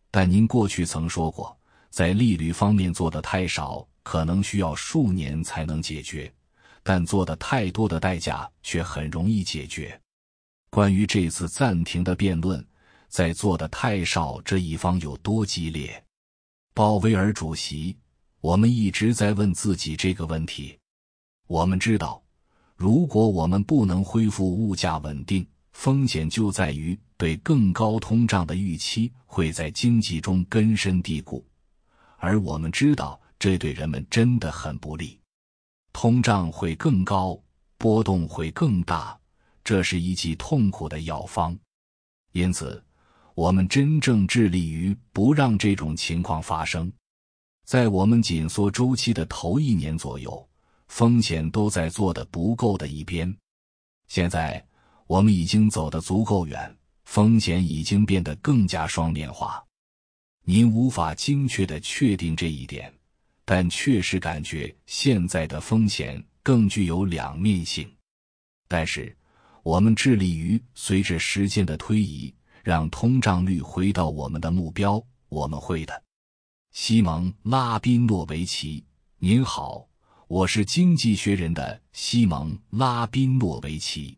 [0.10, 1.56] 但您过去曾说过，
[1.92, 6.28] 在利率方面做的太少，可能需要数年才能解决；
[6.84, 10.00] 但做的太多的代价却很容易解决。
[10.70, 12.66] 关于这次暂停的辩论，
[13.08, 16.04] 在做的太少这一方有多激烈？
[16.74, 17.98] 鲍威尔主席，
[18.40, 20.78] 我们一直在问自己这个问题。
[21.48, 22.22] 我们知道，
[22.76, 31.44] 如果我们不能恢复物价稳定，风险就在于对更高通胀的预期会在经济中根深蒂固，
[32.18, 35.20] 而我们知道这对人们真的很不利。
[36.02, 37.38] 通胀会更高，
[37.78, 39.20] 波动会更大，
[39.66, 41.54] 这是一剂痛苦的药方。
[42.32, 42.82] 因此，
[43.36, 46.90] 我们真正致力于不让这种情况发生。
[47.66, 50.48] 在我们紧缩周期的头一年左右。
[50.88, 53.36] 风险都在做的不够的一边，
[54.08, 54.66] 现在
[55.06, 59.62] 我们已经走得足够远，风险已经变得更加双面化。
[60.46, 62.92] 您无法精确的确定这一点，
[63.52, 67.92] 但确实感觉现在的风险更具有两面性。
[68.68, 69.18] 但是，
[69.64, 72.32] 我们致力于随着时间的推移，
[72.64, 75.04] 让通胀率回到我们的目标。
[75.30, 76.04] 我们会的，
[76.74, 78.86] 西蒙·拉宾诺维奇，
[79.18, 79.90] 您好。
[80.28, 84.16] 我是《经济学人》的西蒙·拉宾诺维奇，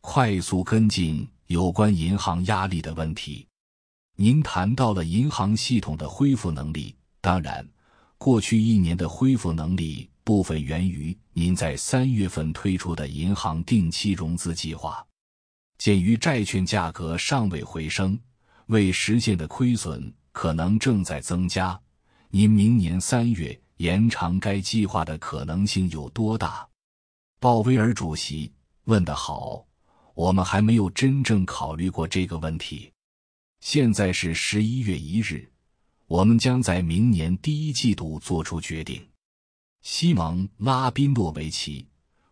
[0.00, 3.46] 快速跟进有关银行压力的问题。
[4.16, 7.68] 您谈到了银行系统的恢复能力，当然，
[8.18, 15.04] 过去一年的恢复能力部分源于您在三月份推出的银行定期融资计划。
[15.78, 18.18] 鉴于债券价格尚未回升，
[18.66, 21.78] 未实现的亏损可能正在增加，
[22.30, 23.60] 您明年三月。
[23.78, 26.66] 延长该计划的可能性有多大？
[27.40, 28.52] 鲍威尔主席
[28.84, 29.66] 问得好，
[30.14, 32.92] 我们还没有真正考虑过这个问题。
[33.58, 35.50] 现在是十一月一日，
[36.06, 39.02] 我们将在明年第一季度做出决定。
[39.82, 41.86] 西蒙·拉宾诺维奇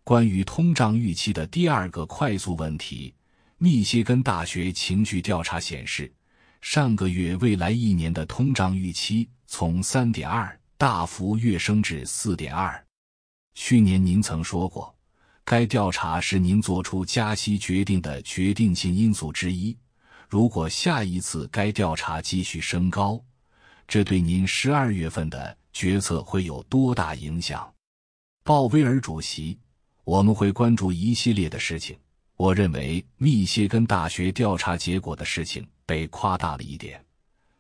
[0.05, 3.15] 关于通胀预期的第二个快速问题：
[3.59, 6.13] 密歇根大学情绪调查显示，
[6.61, 12.85] 上个月未来一年的通胀预期从三点二大幅跃升至四点二。
[13.55, 14.95] 去年您曾说过。
[15.45, 19.77] 该调查是您做出加息决定的决定性因素之一。
[20.29, 23.23] 如果下一次该调查继续升高，
[23.93, 27.71] 这对您十二月份的决策会有多大影响？
[28.43, 29.59] 鲍威尔主席，
[30.05, 31.95] 我们会关注一系列的事情。
[32.39, 37.05] 我认为密歇根大学调查结果的事情被夸大了一点，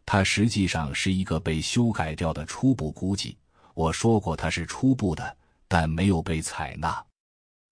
[0.07, 3.37] 它实际上是一个被修改掉的初步估计。
[3.75, 5.37] 我说过它是初步的，
[5.69, 7.05] 但没有被采纳。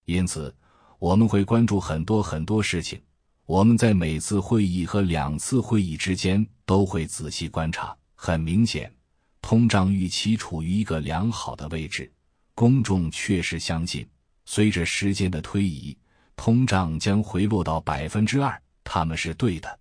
[0.04, 0.54] 因此，
[0.98, 3.00] 我们会关注很多很多事情。
[3.46, 7.96] 我们在每次会议和两次会议之间都会仔细观察。
[8.22, 8.94] 很明显，
[9.40, 12.12] 通胀预期处于一个良好的位置。
[12.54, 14.06] 公众确实相信，
[14.44, 15.96] 随着时间的推移，
[16.36, 18.62] 通胀将回落到百分之二。
[18.84, 19.80] 他们是对的。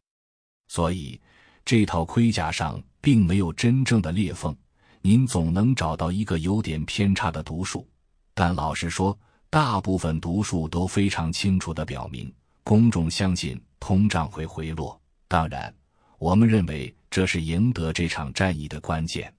[0.70, 1.20] 所以，
[1.66, 4.56] 这套盔甲上并没有真正的裂缝。
[5.02, 7.86] 您总能找到一个有点偏差的读数。
[8.34, 9.20] 但老实说，
[9.50, 12.34] 大部分读数都非常清楚地表明，
[12.64, 14.98] 公众相信通胀会回落。
[15.28, 15.76] 当然，
[16.18, 19.34] 我们认为这是赢得这场战役的关键。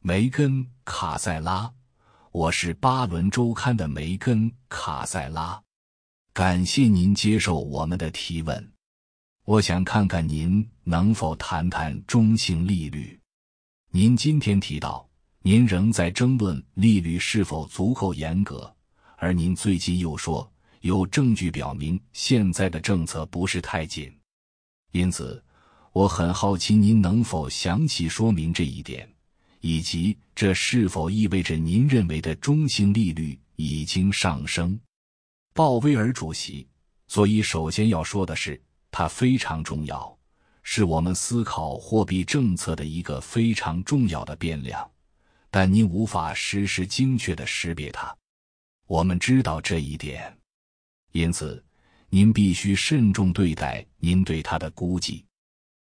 [0.00, 1.70] 梅根·卡塞拉，
[2.32, 5.62] 我是巴伦周刊的梅根·卡塞拉。
[6.32, 8.72] 感谢您接受我们的提问。
[9.44, 13.20] 我想看看您能否谈谈中性利率。
[13.90, 15.06] 您今天提到，
[15.42, 18.74] 您仍在争论利率是否足够严格。
[19.18, 20.50] 而您最近又说
[20.80, 24.10] 有证据表明现在的政策不是太紧，
[24.92, 25.43] 因此
[25.94, 29.08] 我很好奇您能否详细说明这一点，
[29.60, 34.76] 以及这是否意味着您认为的中性利率已经上升。
[35.52, 36.66] 鲍威尔主席，
[37.06, 40.18] 所以首先要说的是，它非常重要，
[40.64, 44.90] 是我们思考货币政策的一个非常重要的变量，
[45.48, 48.12] 但您无法实时精确的识别它。
[48.88, 50.36] 我们知道这一点，
[51.12, 51.64] 因此
[52.08, 55.24] 您必须慎重对待您对它的估计。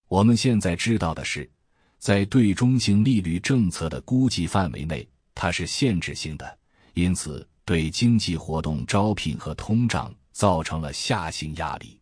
[0.07, 1.49] 我们现在知道的是，
[1.97, 6.57] 在对中性利率政策的估计范围内，它是限制性的，
[6.93, 11.99] 因此对经济活动、招聘和通胀造成了下行压力。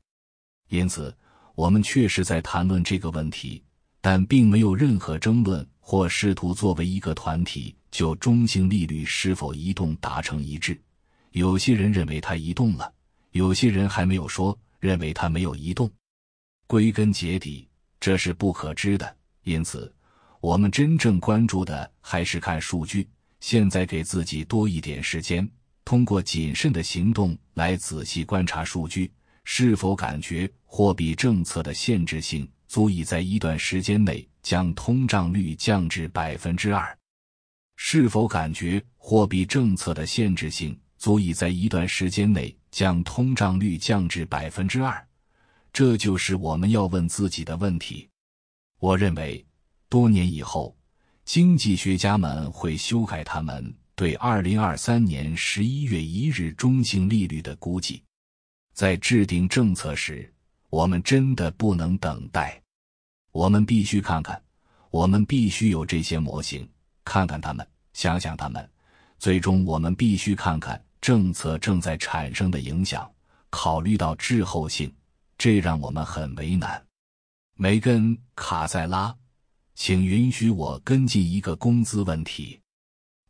[0.70, 1.16] 因此，
[1.56, 3.64] 我们确实在谈论这个问题，
[4.02, 7.76] 但并没有任何争论或试图作为一个团体。
[7.94, 10.76] 就中性利率是否移动达成一致，
[11.30, 12.92] 有些人认为它移动了，
[13.34, 15.88] 有些人还没有说认为它没有移动。
[16.66, 17.68] 归根结底，
[18.04, 19.16] 这是不可知的。
[19.44, 19.90] 因此，
[20.42, 23.08] 我们真正关注的还是看数据。
[23.40, 25.50] 现在给自己多一点时间，
[25.86, 29.10] 通过谨慎的行动来仔细观察数据，
[29.46, 36.98] 是否感觉货币政策的限制性足以在一段时间内将通胀率降至百分之二。
[37.78, 45.08] 是否感觉货币政策的限制性足以在一段时间内将通胀率降至百分之二？
[45.74, 48.08] 这就是我们要问自己的问题。
[48.78, 49.44] 我认为，
[49.90, 50.78] 多年以后，
[51.26, 58.04] 经济学家们会修改他们对二零二三年十一月一日中性利率的估计。
[58.76, 60.32] 在制定政策时，
[60.70, 62.62] 我们真的不能等待。
[63.32, 64.40] 我们必须看看，
[64.92, 66.70] 我们必须有这些模型。
[67.04, 68.70] 看看他们，想想他们，
[69.18, 73.12] 最终我们必须看看政策正在产生的影响。
[73.50, 74.94] 考虑到滞后性，
[75.38, 76.86] 这让我们很为难。
[77.56, 79.16] 梅根·卡塞拉，
[79.76, 82.60] 请允许我跟进一个工资问题。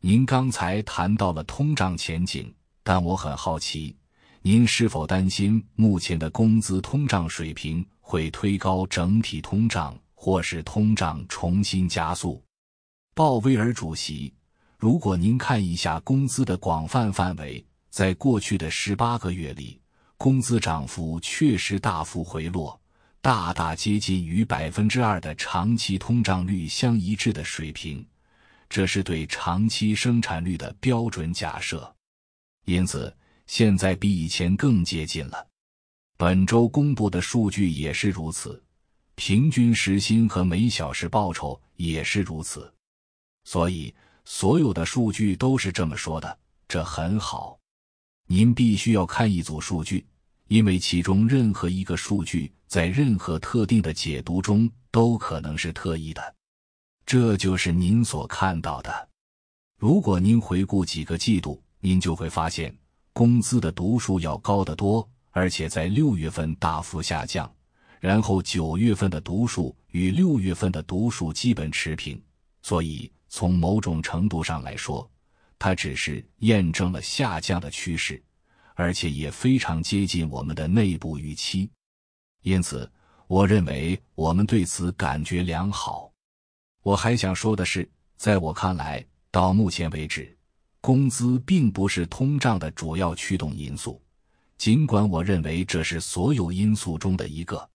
[0.00, 3.96] 您刚才谈到了通胀前景，但我很好奇，
[4.42, 12.42] 您是否担心目前的工资通胀水平会推高整体通胀，或是通胀重新加速？
[13.14, 14.34] 鲍威尔主席，
[14.78, 19.80] 如果您看一下工资的广泛范围，在过去的十八个月里，
[20.16, 22.80] 工资涨幅确实大幅回落，
[23.20, 28.04] 大大接近与百分之二的长期通胀率相一致的水平。
[28.68, 31.94] 这是对长期生产率的标准假设，
[32.64, 33.14] 因此
[33.46, 35.46] 现在比以前更接近了。
[36.16, 38.62] 本周公布的数据也是如此，
[39.14, 42.72] 平均时薪和每小时报酬也是如此。
[43.44, 43.94] 所以，
[44.24, 47.58] 所有的数据都是这么说的，这很好。
[48.26, 50.06] 您必须要看一组数据，
[50.48, 56.34] 因为其中任何一个数据在任何特定的解读中都可能是特异的。
[57.04, 59.08] 这就是您所看到的。
[59.78, 62.74] 如果您回顾几个季度，您就会发现
[63.12, 67.52] 工资的读数要高得多，而且在六月份大幅下降，
[68.00, 72.20] 然后九月份的读数与六月份的读数基本持平。
[72.62, 75.06] 所以，从某种程度上来说，
[75.64, 78.22] 它只是验证了下降的趋势，
[78.74, 81.70] 而且也非常接近我们的内部预期。
[82.42, 82.92] 因此，
[83.26, 86.12] 我认为我们对此感觉良好。
[86.82, 90.36] 我还想说的是，在我看来，到目前为止，
[90.82, 94.02] 工资并不是通胀的主要驱动因素，
[94.58, 97.70] 尽管我认为这是所有因素中的一个。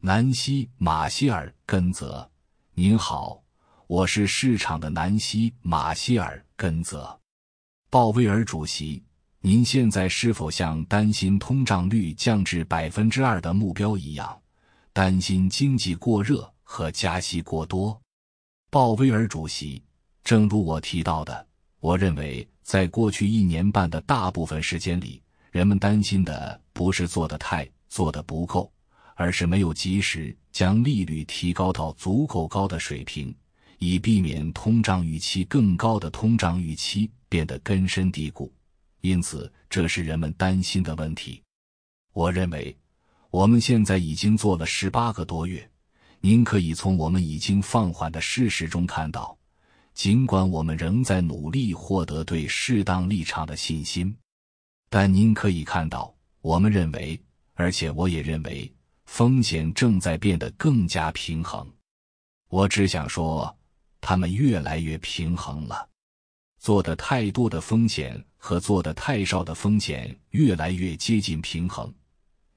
[0.00, 2.30] 南希·马歇尔·根泽，
[2.74, 3.43] 您好。
[3.86, 7.20] 我是市场的南希·马歇尔·根泽，
[7.90, 9.04] 鲍威尔主席，
[9.40, 14.40] 您现在是否像担心通胀率降至百分之二的目标一样，
[14.94, 18.00] 担心经济过热和加息过多？
[18.70, 19.82] 鲍威尔主席，
[20.22, 21.46] 正如我提到的，
[21.80, 28.72] 我认为在过去一年半的大部分时间里，人们担心的不是做得太、做得不够，
[29.14, 33.32] 而是没有及时将利率提高到足够高的水平。
[33.84, 38.50] 以避免通胀预期更高的通胀预期变得根深蒂固，
[39.02, 41.42] 因此这是人们担心的问题。
[42.14, 42.74] 我认为，
[43.30, 45.68] 我们现在已经做了十八个多月。
[46.20, 49.36] 您可以从我们已经放缓的事实中看到，
[49.92, 54.16] 尽管我们仍在努力获得对适当立场的信心，
[54.88, 57.20] 但您可以看到，我们认为，
[57.52, 58.72] 而且我也认为，
[59.04, 61.70] 风险正在变得更加平衡。
[62.48, 63.54] 我只想说。
[64.06, 65.88] 他们越来越平衡了，
[66.60, 71.90] 做的太多的风险和做的太少的风险越来越接近平衡，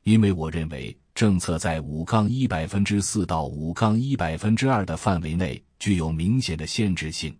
[0.03, 7.33] 因为我认为政策在五杠一百分之四到五杠一百分之二的范围内具有明显的限制性。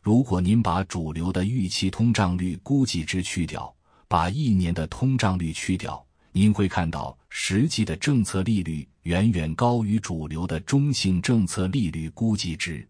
[0.00, 3.74] 如果您把主流的预期通胀率估计值去掉，
[4.06, 12.88] 把一年的通胀率去掉，您会看到实际的政策利率远远高于主流的中性政策利率估计值。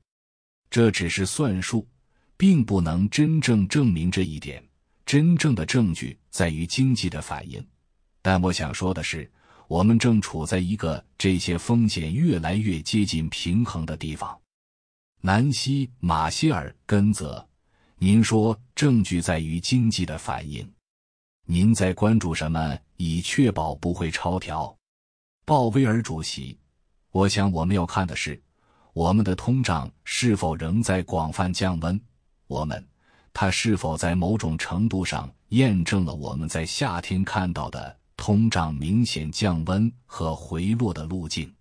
[0.70, 1.86] 这只是算术，
[2.36, 4.64] 并不能真正证明这一点。
[5.04, 7.62] 真正的证据在于经济的反应。
[8.22, 9.28] 但我想说的是，
[9.66, 14.40] 我们正处在一个这些风险越来越接近平衡的地方。
[15.20, 17.44] 南希·马歇尔·根泽，
[17.98, 20.72] 您说证据在于经济的反应，
[21.46, 22.78] 您在关注什么？
[22.96, 24.76] 以确保不会超调。
[25.44, 26.56] 鲍威尔主席，
[27.10, 28.40] 我想我们要看的是。
[28.92, 32.00] 我们的通胀是否仍在广泛降温？
[32.46, 32.84] 我们，
[33.32, 41.54] 它是否在某种程度上验证了我们在夏天看到的通胀明显降温和回落的路径？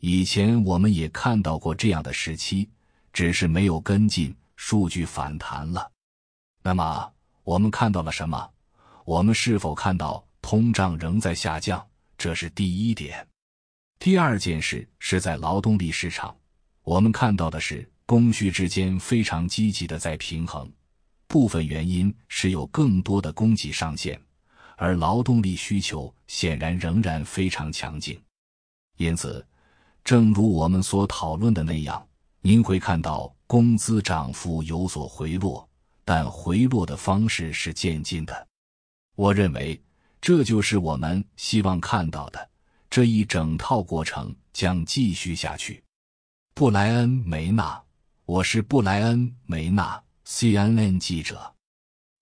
[0.00, 2.70] 以前我们也看到过这样的时期，
[3.12, 5.90] 只是没有跟进，数据反弹了。
[6.62, 8.50] 那么，我们看到了什么？
[9.04, 11.84] 我们是否看到通胀仍在下降？
[12.16, 13.26] 这是第一点。
[13.98, 16.36] 第二件事是在劳动力市场。
[16.84, 20.70] 我们看到的是供需之间非常积极的在平衡，
[21.28, 24.20] 部分原因是有更多的供给上限，
[24.76, 28.20] 而劳动力需求显然仍然非常强劲。
[28.96, 29.46] 因此，
[30.02, 32.04] 正如我们所讨论的那样，
[32.40, 35.66] 您会看到工资涨幅有所回落，
[36.04, 38.48] 但回落的方式是渐进的。
[39.14, 39.80] 我认为
[40.20, 42.50] 这就是我们希望看到的，
[42.90, 45.80] 这一整套过程将继续下去。
[46.54, 47.82] 布莱恩·梅纳，
[48.26, 51.50] 我是布莱恩·梅纳，CNN 记者。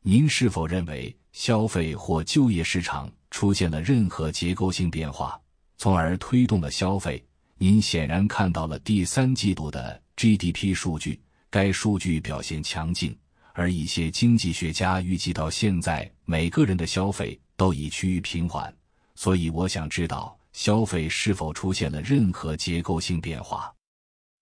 [0.03, 5.39] 您是否认为消费或就业市场出现了任何结构性变化，
[5.79, 7.23] 从而推动了消费？
[7.59, 11.21] 您显然看到了第三季度的 GDP 数据，
[11.51, 13.15] 该数据表现强劲，
[13.53, 18.73] 而一些经济学家预计到现在每个人的消费都已趋于平缓。
[19.17, 23.71] 所以，我想知道消费是否出现了任何结构性变化。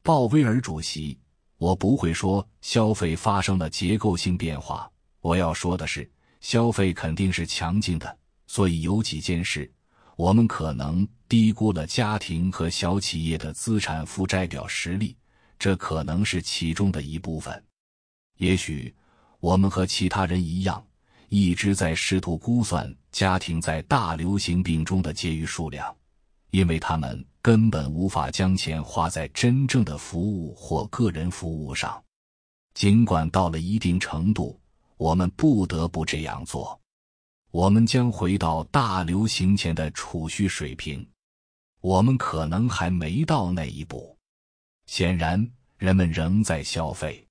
[0.08, 1.18] 鲍威尔主席，
[1.58, 4.90] 我不会说消费发生了结构性变化。
[5.20, 8.18] 我要说的是，消费肯定是强劲的。
[8.46, 9.70] 所以有几件事，
[10.16, 15.14] 我们可能低估了家庭和小企业的资产负债表实力，
[15.58, 17.62] 这可能是其中的一部分。
[18.38, 18.94] 也许
[19.40, 20.82] 我们和其他人一样，
[21.28, 25.94] 一直在试图估算家庭在大流行病中的结余数量，
[26.50, 27.22] 因为他们。
[27.40, 32.02] 根本无法将钱花在真正的服务或个人服务上，
[32.74, 34.60] 尽管到了一定程度，
[34.96, 36.78] 我们不得不这样做。
[37.50, 41.06] 我们将回到大流行前的储蓄水平。
[41.80, 44.16] 我们可能还没到那一步。
[44.86, 47.24] 显然，人们仍在消费。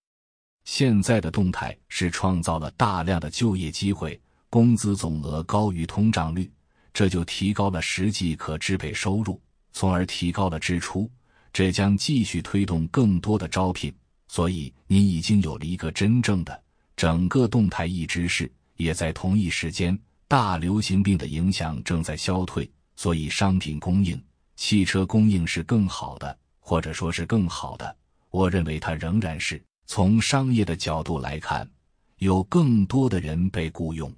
[0.64, 6.52] 现在的动态是创造了大量的就业机会，工资总额高于通胀率，
[6.94, 9.40] 这就提高了实际可支配收入，
[9.72, 11.10] 从而提高了支出。
[11.54, 13.94] 这将继续推动更多的招聘。
[14.28, 16.64] 所以，你已经有了一个真正的
[16.96, 19.98] 整个动态一直是，也在同一时间，
[20.28, 22.70] 大流行病的影响正在消退。
[22.96, 24.22] 所以，商品供应。
[24.56, 27.96] 汽车供应是更好的，或者说是更好的。
[28.32, 31.70] 我认为它仍然是从商业的角度来看，
[32.18, 34.12] 有更多的人被雇佣，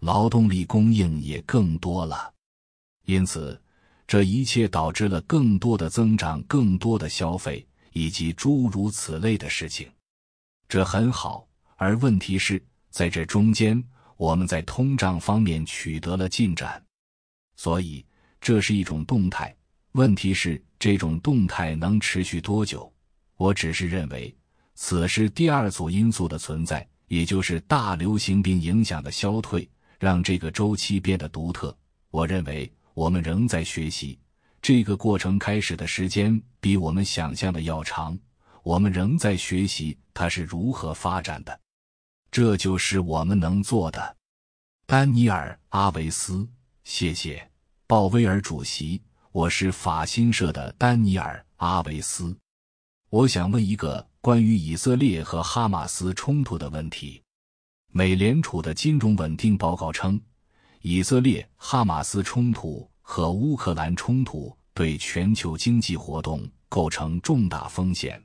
[0.00, 2.32] 劳动力供应也更多了。
[3.06, 3.60] 因此，
[4.06, 9.88] 这一切导致了更多的增长、更多的消费以及诸如此类的事情。
[10.68, 11.46] 这很好，
[11.76, 13.82] 而问题是在这中间，
[14.16, 16.82] 我们在通胀方面取得了进展，
[17.56, 18.04] 所以。
[18.38, 19.52] 这是一种动态，
[19.92, 22.92] 问题是这种动态能持续多久？
[23.36, 24.32] 我只是认为，
[24.76, 31.76] 此时第二组因素的存在，也就是大流行病影响的消退，让这个周期变得独特。
[32.10, 34.18] 我认为我们仍在学习，
[34.62, 38.18] 这个过程开始的时间比我们想象的要长。
[38.62, 41.60] 我们仍在学习它是如何发展的，
[42.30, 44.16] 这就是我们能做的。
[44.86, 46.48] 丹尼尔·阿维斯，
[46.84, 47.50] 谢谢。
[47.86, 52.34] 鲍威尔主席，我是法新社的丹尼尔·阿维斯。
[53.10, 57.22] 我想问一个关于以色列和哈马斯冲突的问题。
[57.92, 60.18] 美联储的金融稳定报告称，
[60.88, 68.22] 以色列哈马斯冲突和乌克兰冲突对全球经济活动构成重大风险，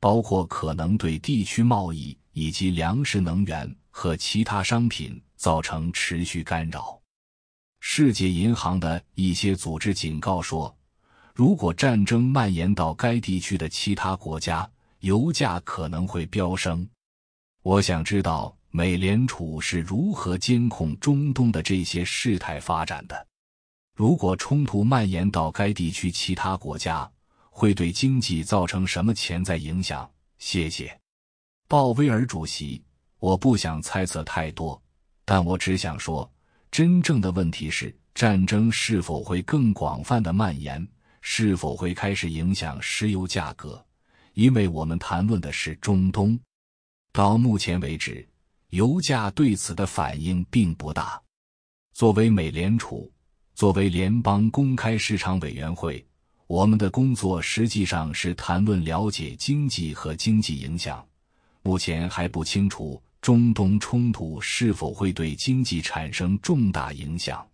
[0.00, 7.00] 包括可能对地区贸易以及粮食、能源和其他商品造成持续干扰。
[7.78, 10.76] 世界银行的一些组织警告说，
[11.32, 16.84] 如果战争蔓延到该地区的其他国家，油价可能会飙升。
[17.62, 23.26] 我想知道美联储是如何监控中东的这些事态发展的。
[23.94, 27.08] 如果冲突蔓延到该地区其他国家，
[27.50, 30.10] 会对经济造成什么潜在影响？
[30.38, 30.98] 谢谢，
[31.68, 32.82] 鲍威尔主席。
[33.18, 34.82] 我不想猜测太多，
[35.26, 36.28] 但我只想说。
[36.70, 40.88] 真正的问题是，战争是否会更广泛的蔓延，
[41.20, 43.84] 是否会开始影响石油价格？
[44.32, 46.40] 因为我们谈论的是中东。
[47.12, 48.26] 到目前为止，
[48.72, 51.20] 油价对此的反应并不大。
[51.92, 53.10] 作为美联储，
[53.54, 56.02] 作为联邦公开市场委员会，
[56.46, 61.06] 我们的工作实际上是谈论了解经济和经济影响。
[61.62, 63.00] 目前还不清楚。
[63.20, 67.46] 中东冲突是否会对经济产生重大影响？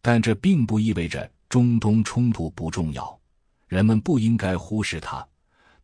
[0.00, 3.18] 但这并不意味着中东冲突不重要，
[3.66, 5.26] 人们不应该忽视它。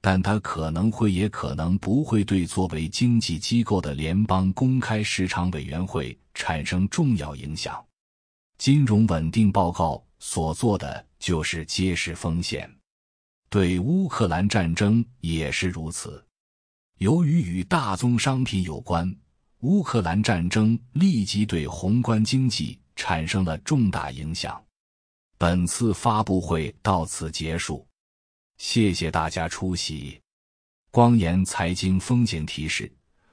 [0.00, 7.84] 但它可能会，也可能不会对作为经济机构的联邦公开市场委员会产生重要影响。
[8.58, 12.68] 金融稳定报告所做的就是揭示风险，
[13.48, 16.24] 对乌克兰战争也是如此。
[16.98, 19.12] 由于与大宗商品有关，
[19.60, 24.60] 乌克兰战争立即对宏观经济产生了重大影响。
[25.38, 27.86] 本次发布会到此结束，
[28.58, 30.20] 谢谢大家出席。
[30.90, 32.92] 光言财经风险提示：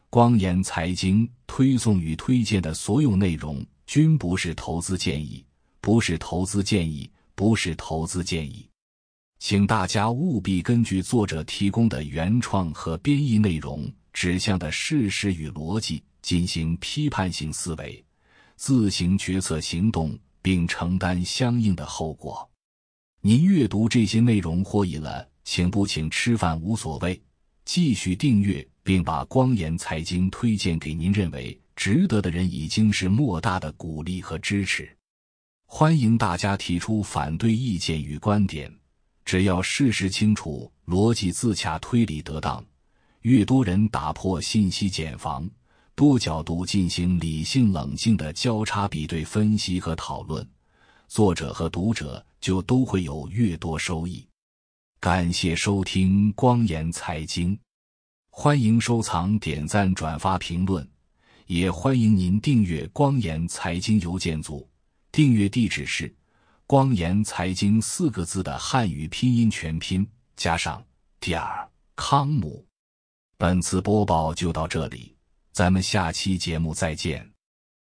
[0.10, 5.44] 光言财经推送与推荐的所有内容均不是投资建议，
[5.82, 8.70] 不是投资建议，不是投资建议。
[9.40, 18.04] 请大家务必根据作者提供的原创和编译内容指向的事实与逻辑进行批判性思维，
[18.56, 22.50] 自行决策行动，并承担相应的后果。
[23.28, 27.20] 您阅读这些内容获益了，请不请吃饭无所谓。
[27.64, 34.88] 继续订阅并把光言财经推荐给您认为值得的人，已经是莫大的鼓励和支持。
[35.66, 38.72] 欢迎大家提出反对意见与观点。
[39.26, 42.64] 只要事实清楚、逻辑自洽、推理得当，
[43.22, 45.50] 越多人打破信息茧房，
[45.96, 50.48] 多角度进行理性冷静的交叉比对分析和讨论，
[51.08, 54.24] 作者和读者就都会有越多收益。
[55.00, 57.60] 感谢收听光言财经，
[58.30, 60.88] 欢迎收藏、点赞、转发、评论，
[61.48, 64.70] 也欢迎您订阅光言财经邮件组，
[65.12, 66.16] 订阅地址是。
[66.68, 70.86] 光言财经四个字的汉语拼音全拼加上
[71.20, 72.64] 点儿康姆。
[73.40, 75.16] 本次播报就到这里，
[75.52, 77.35] 咱们下期节目再见。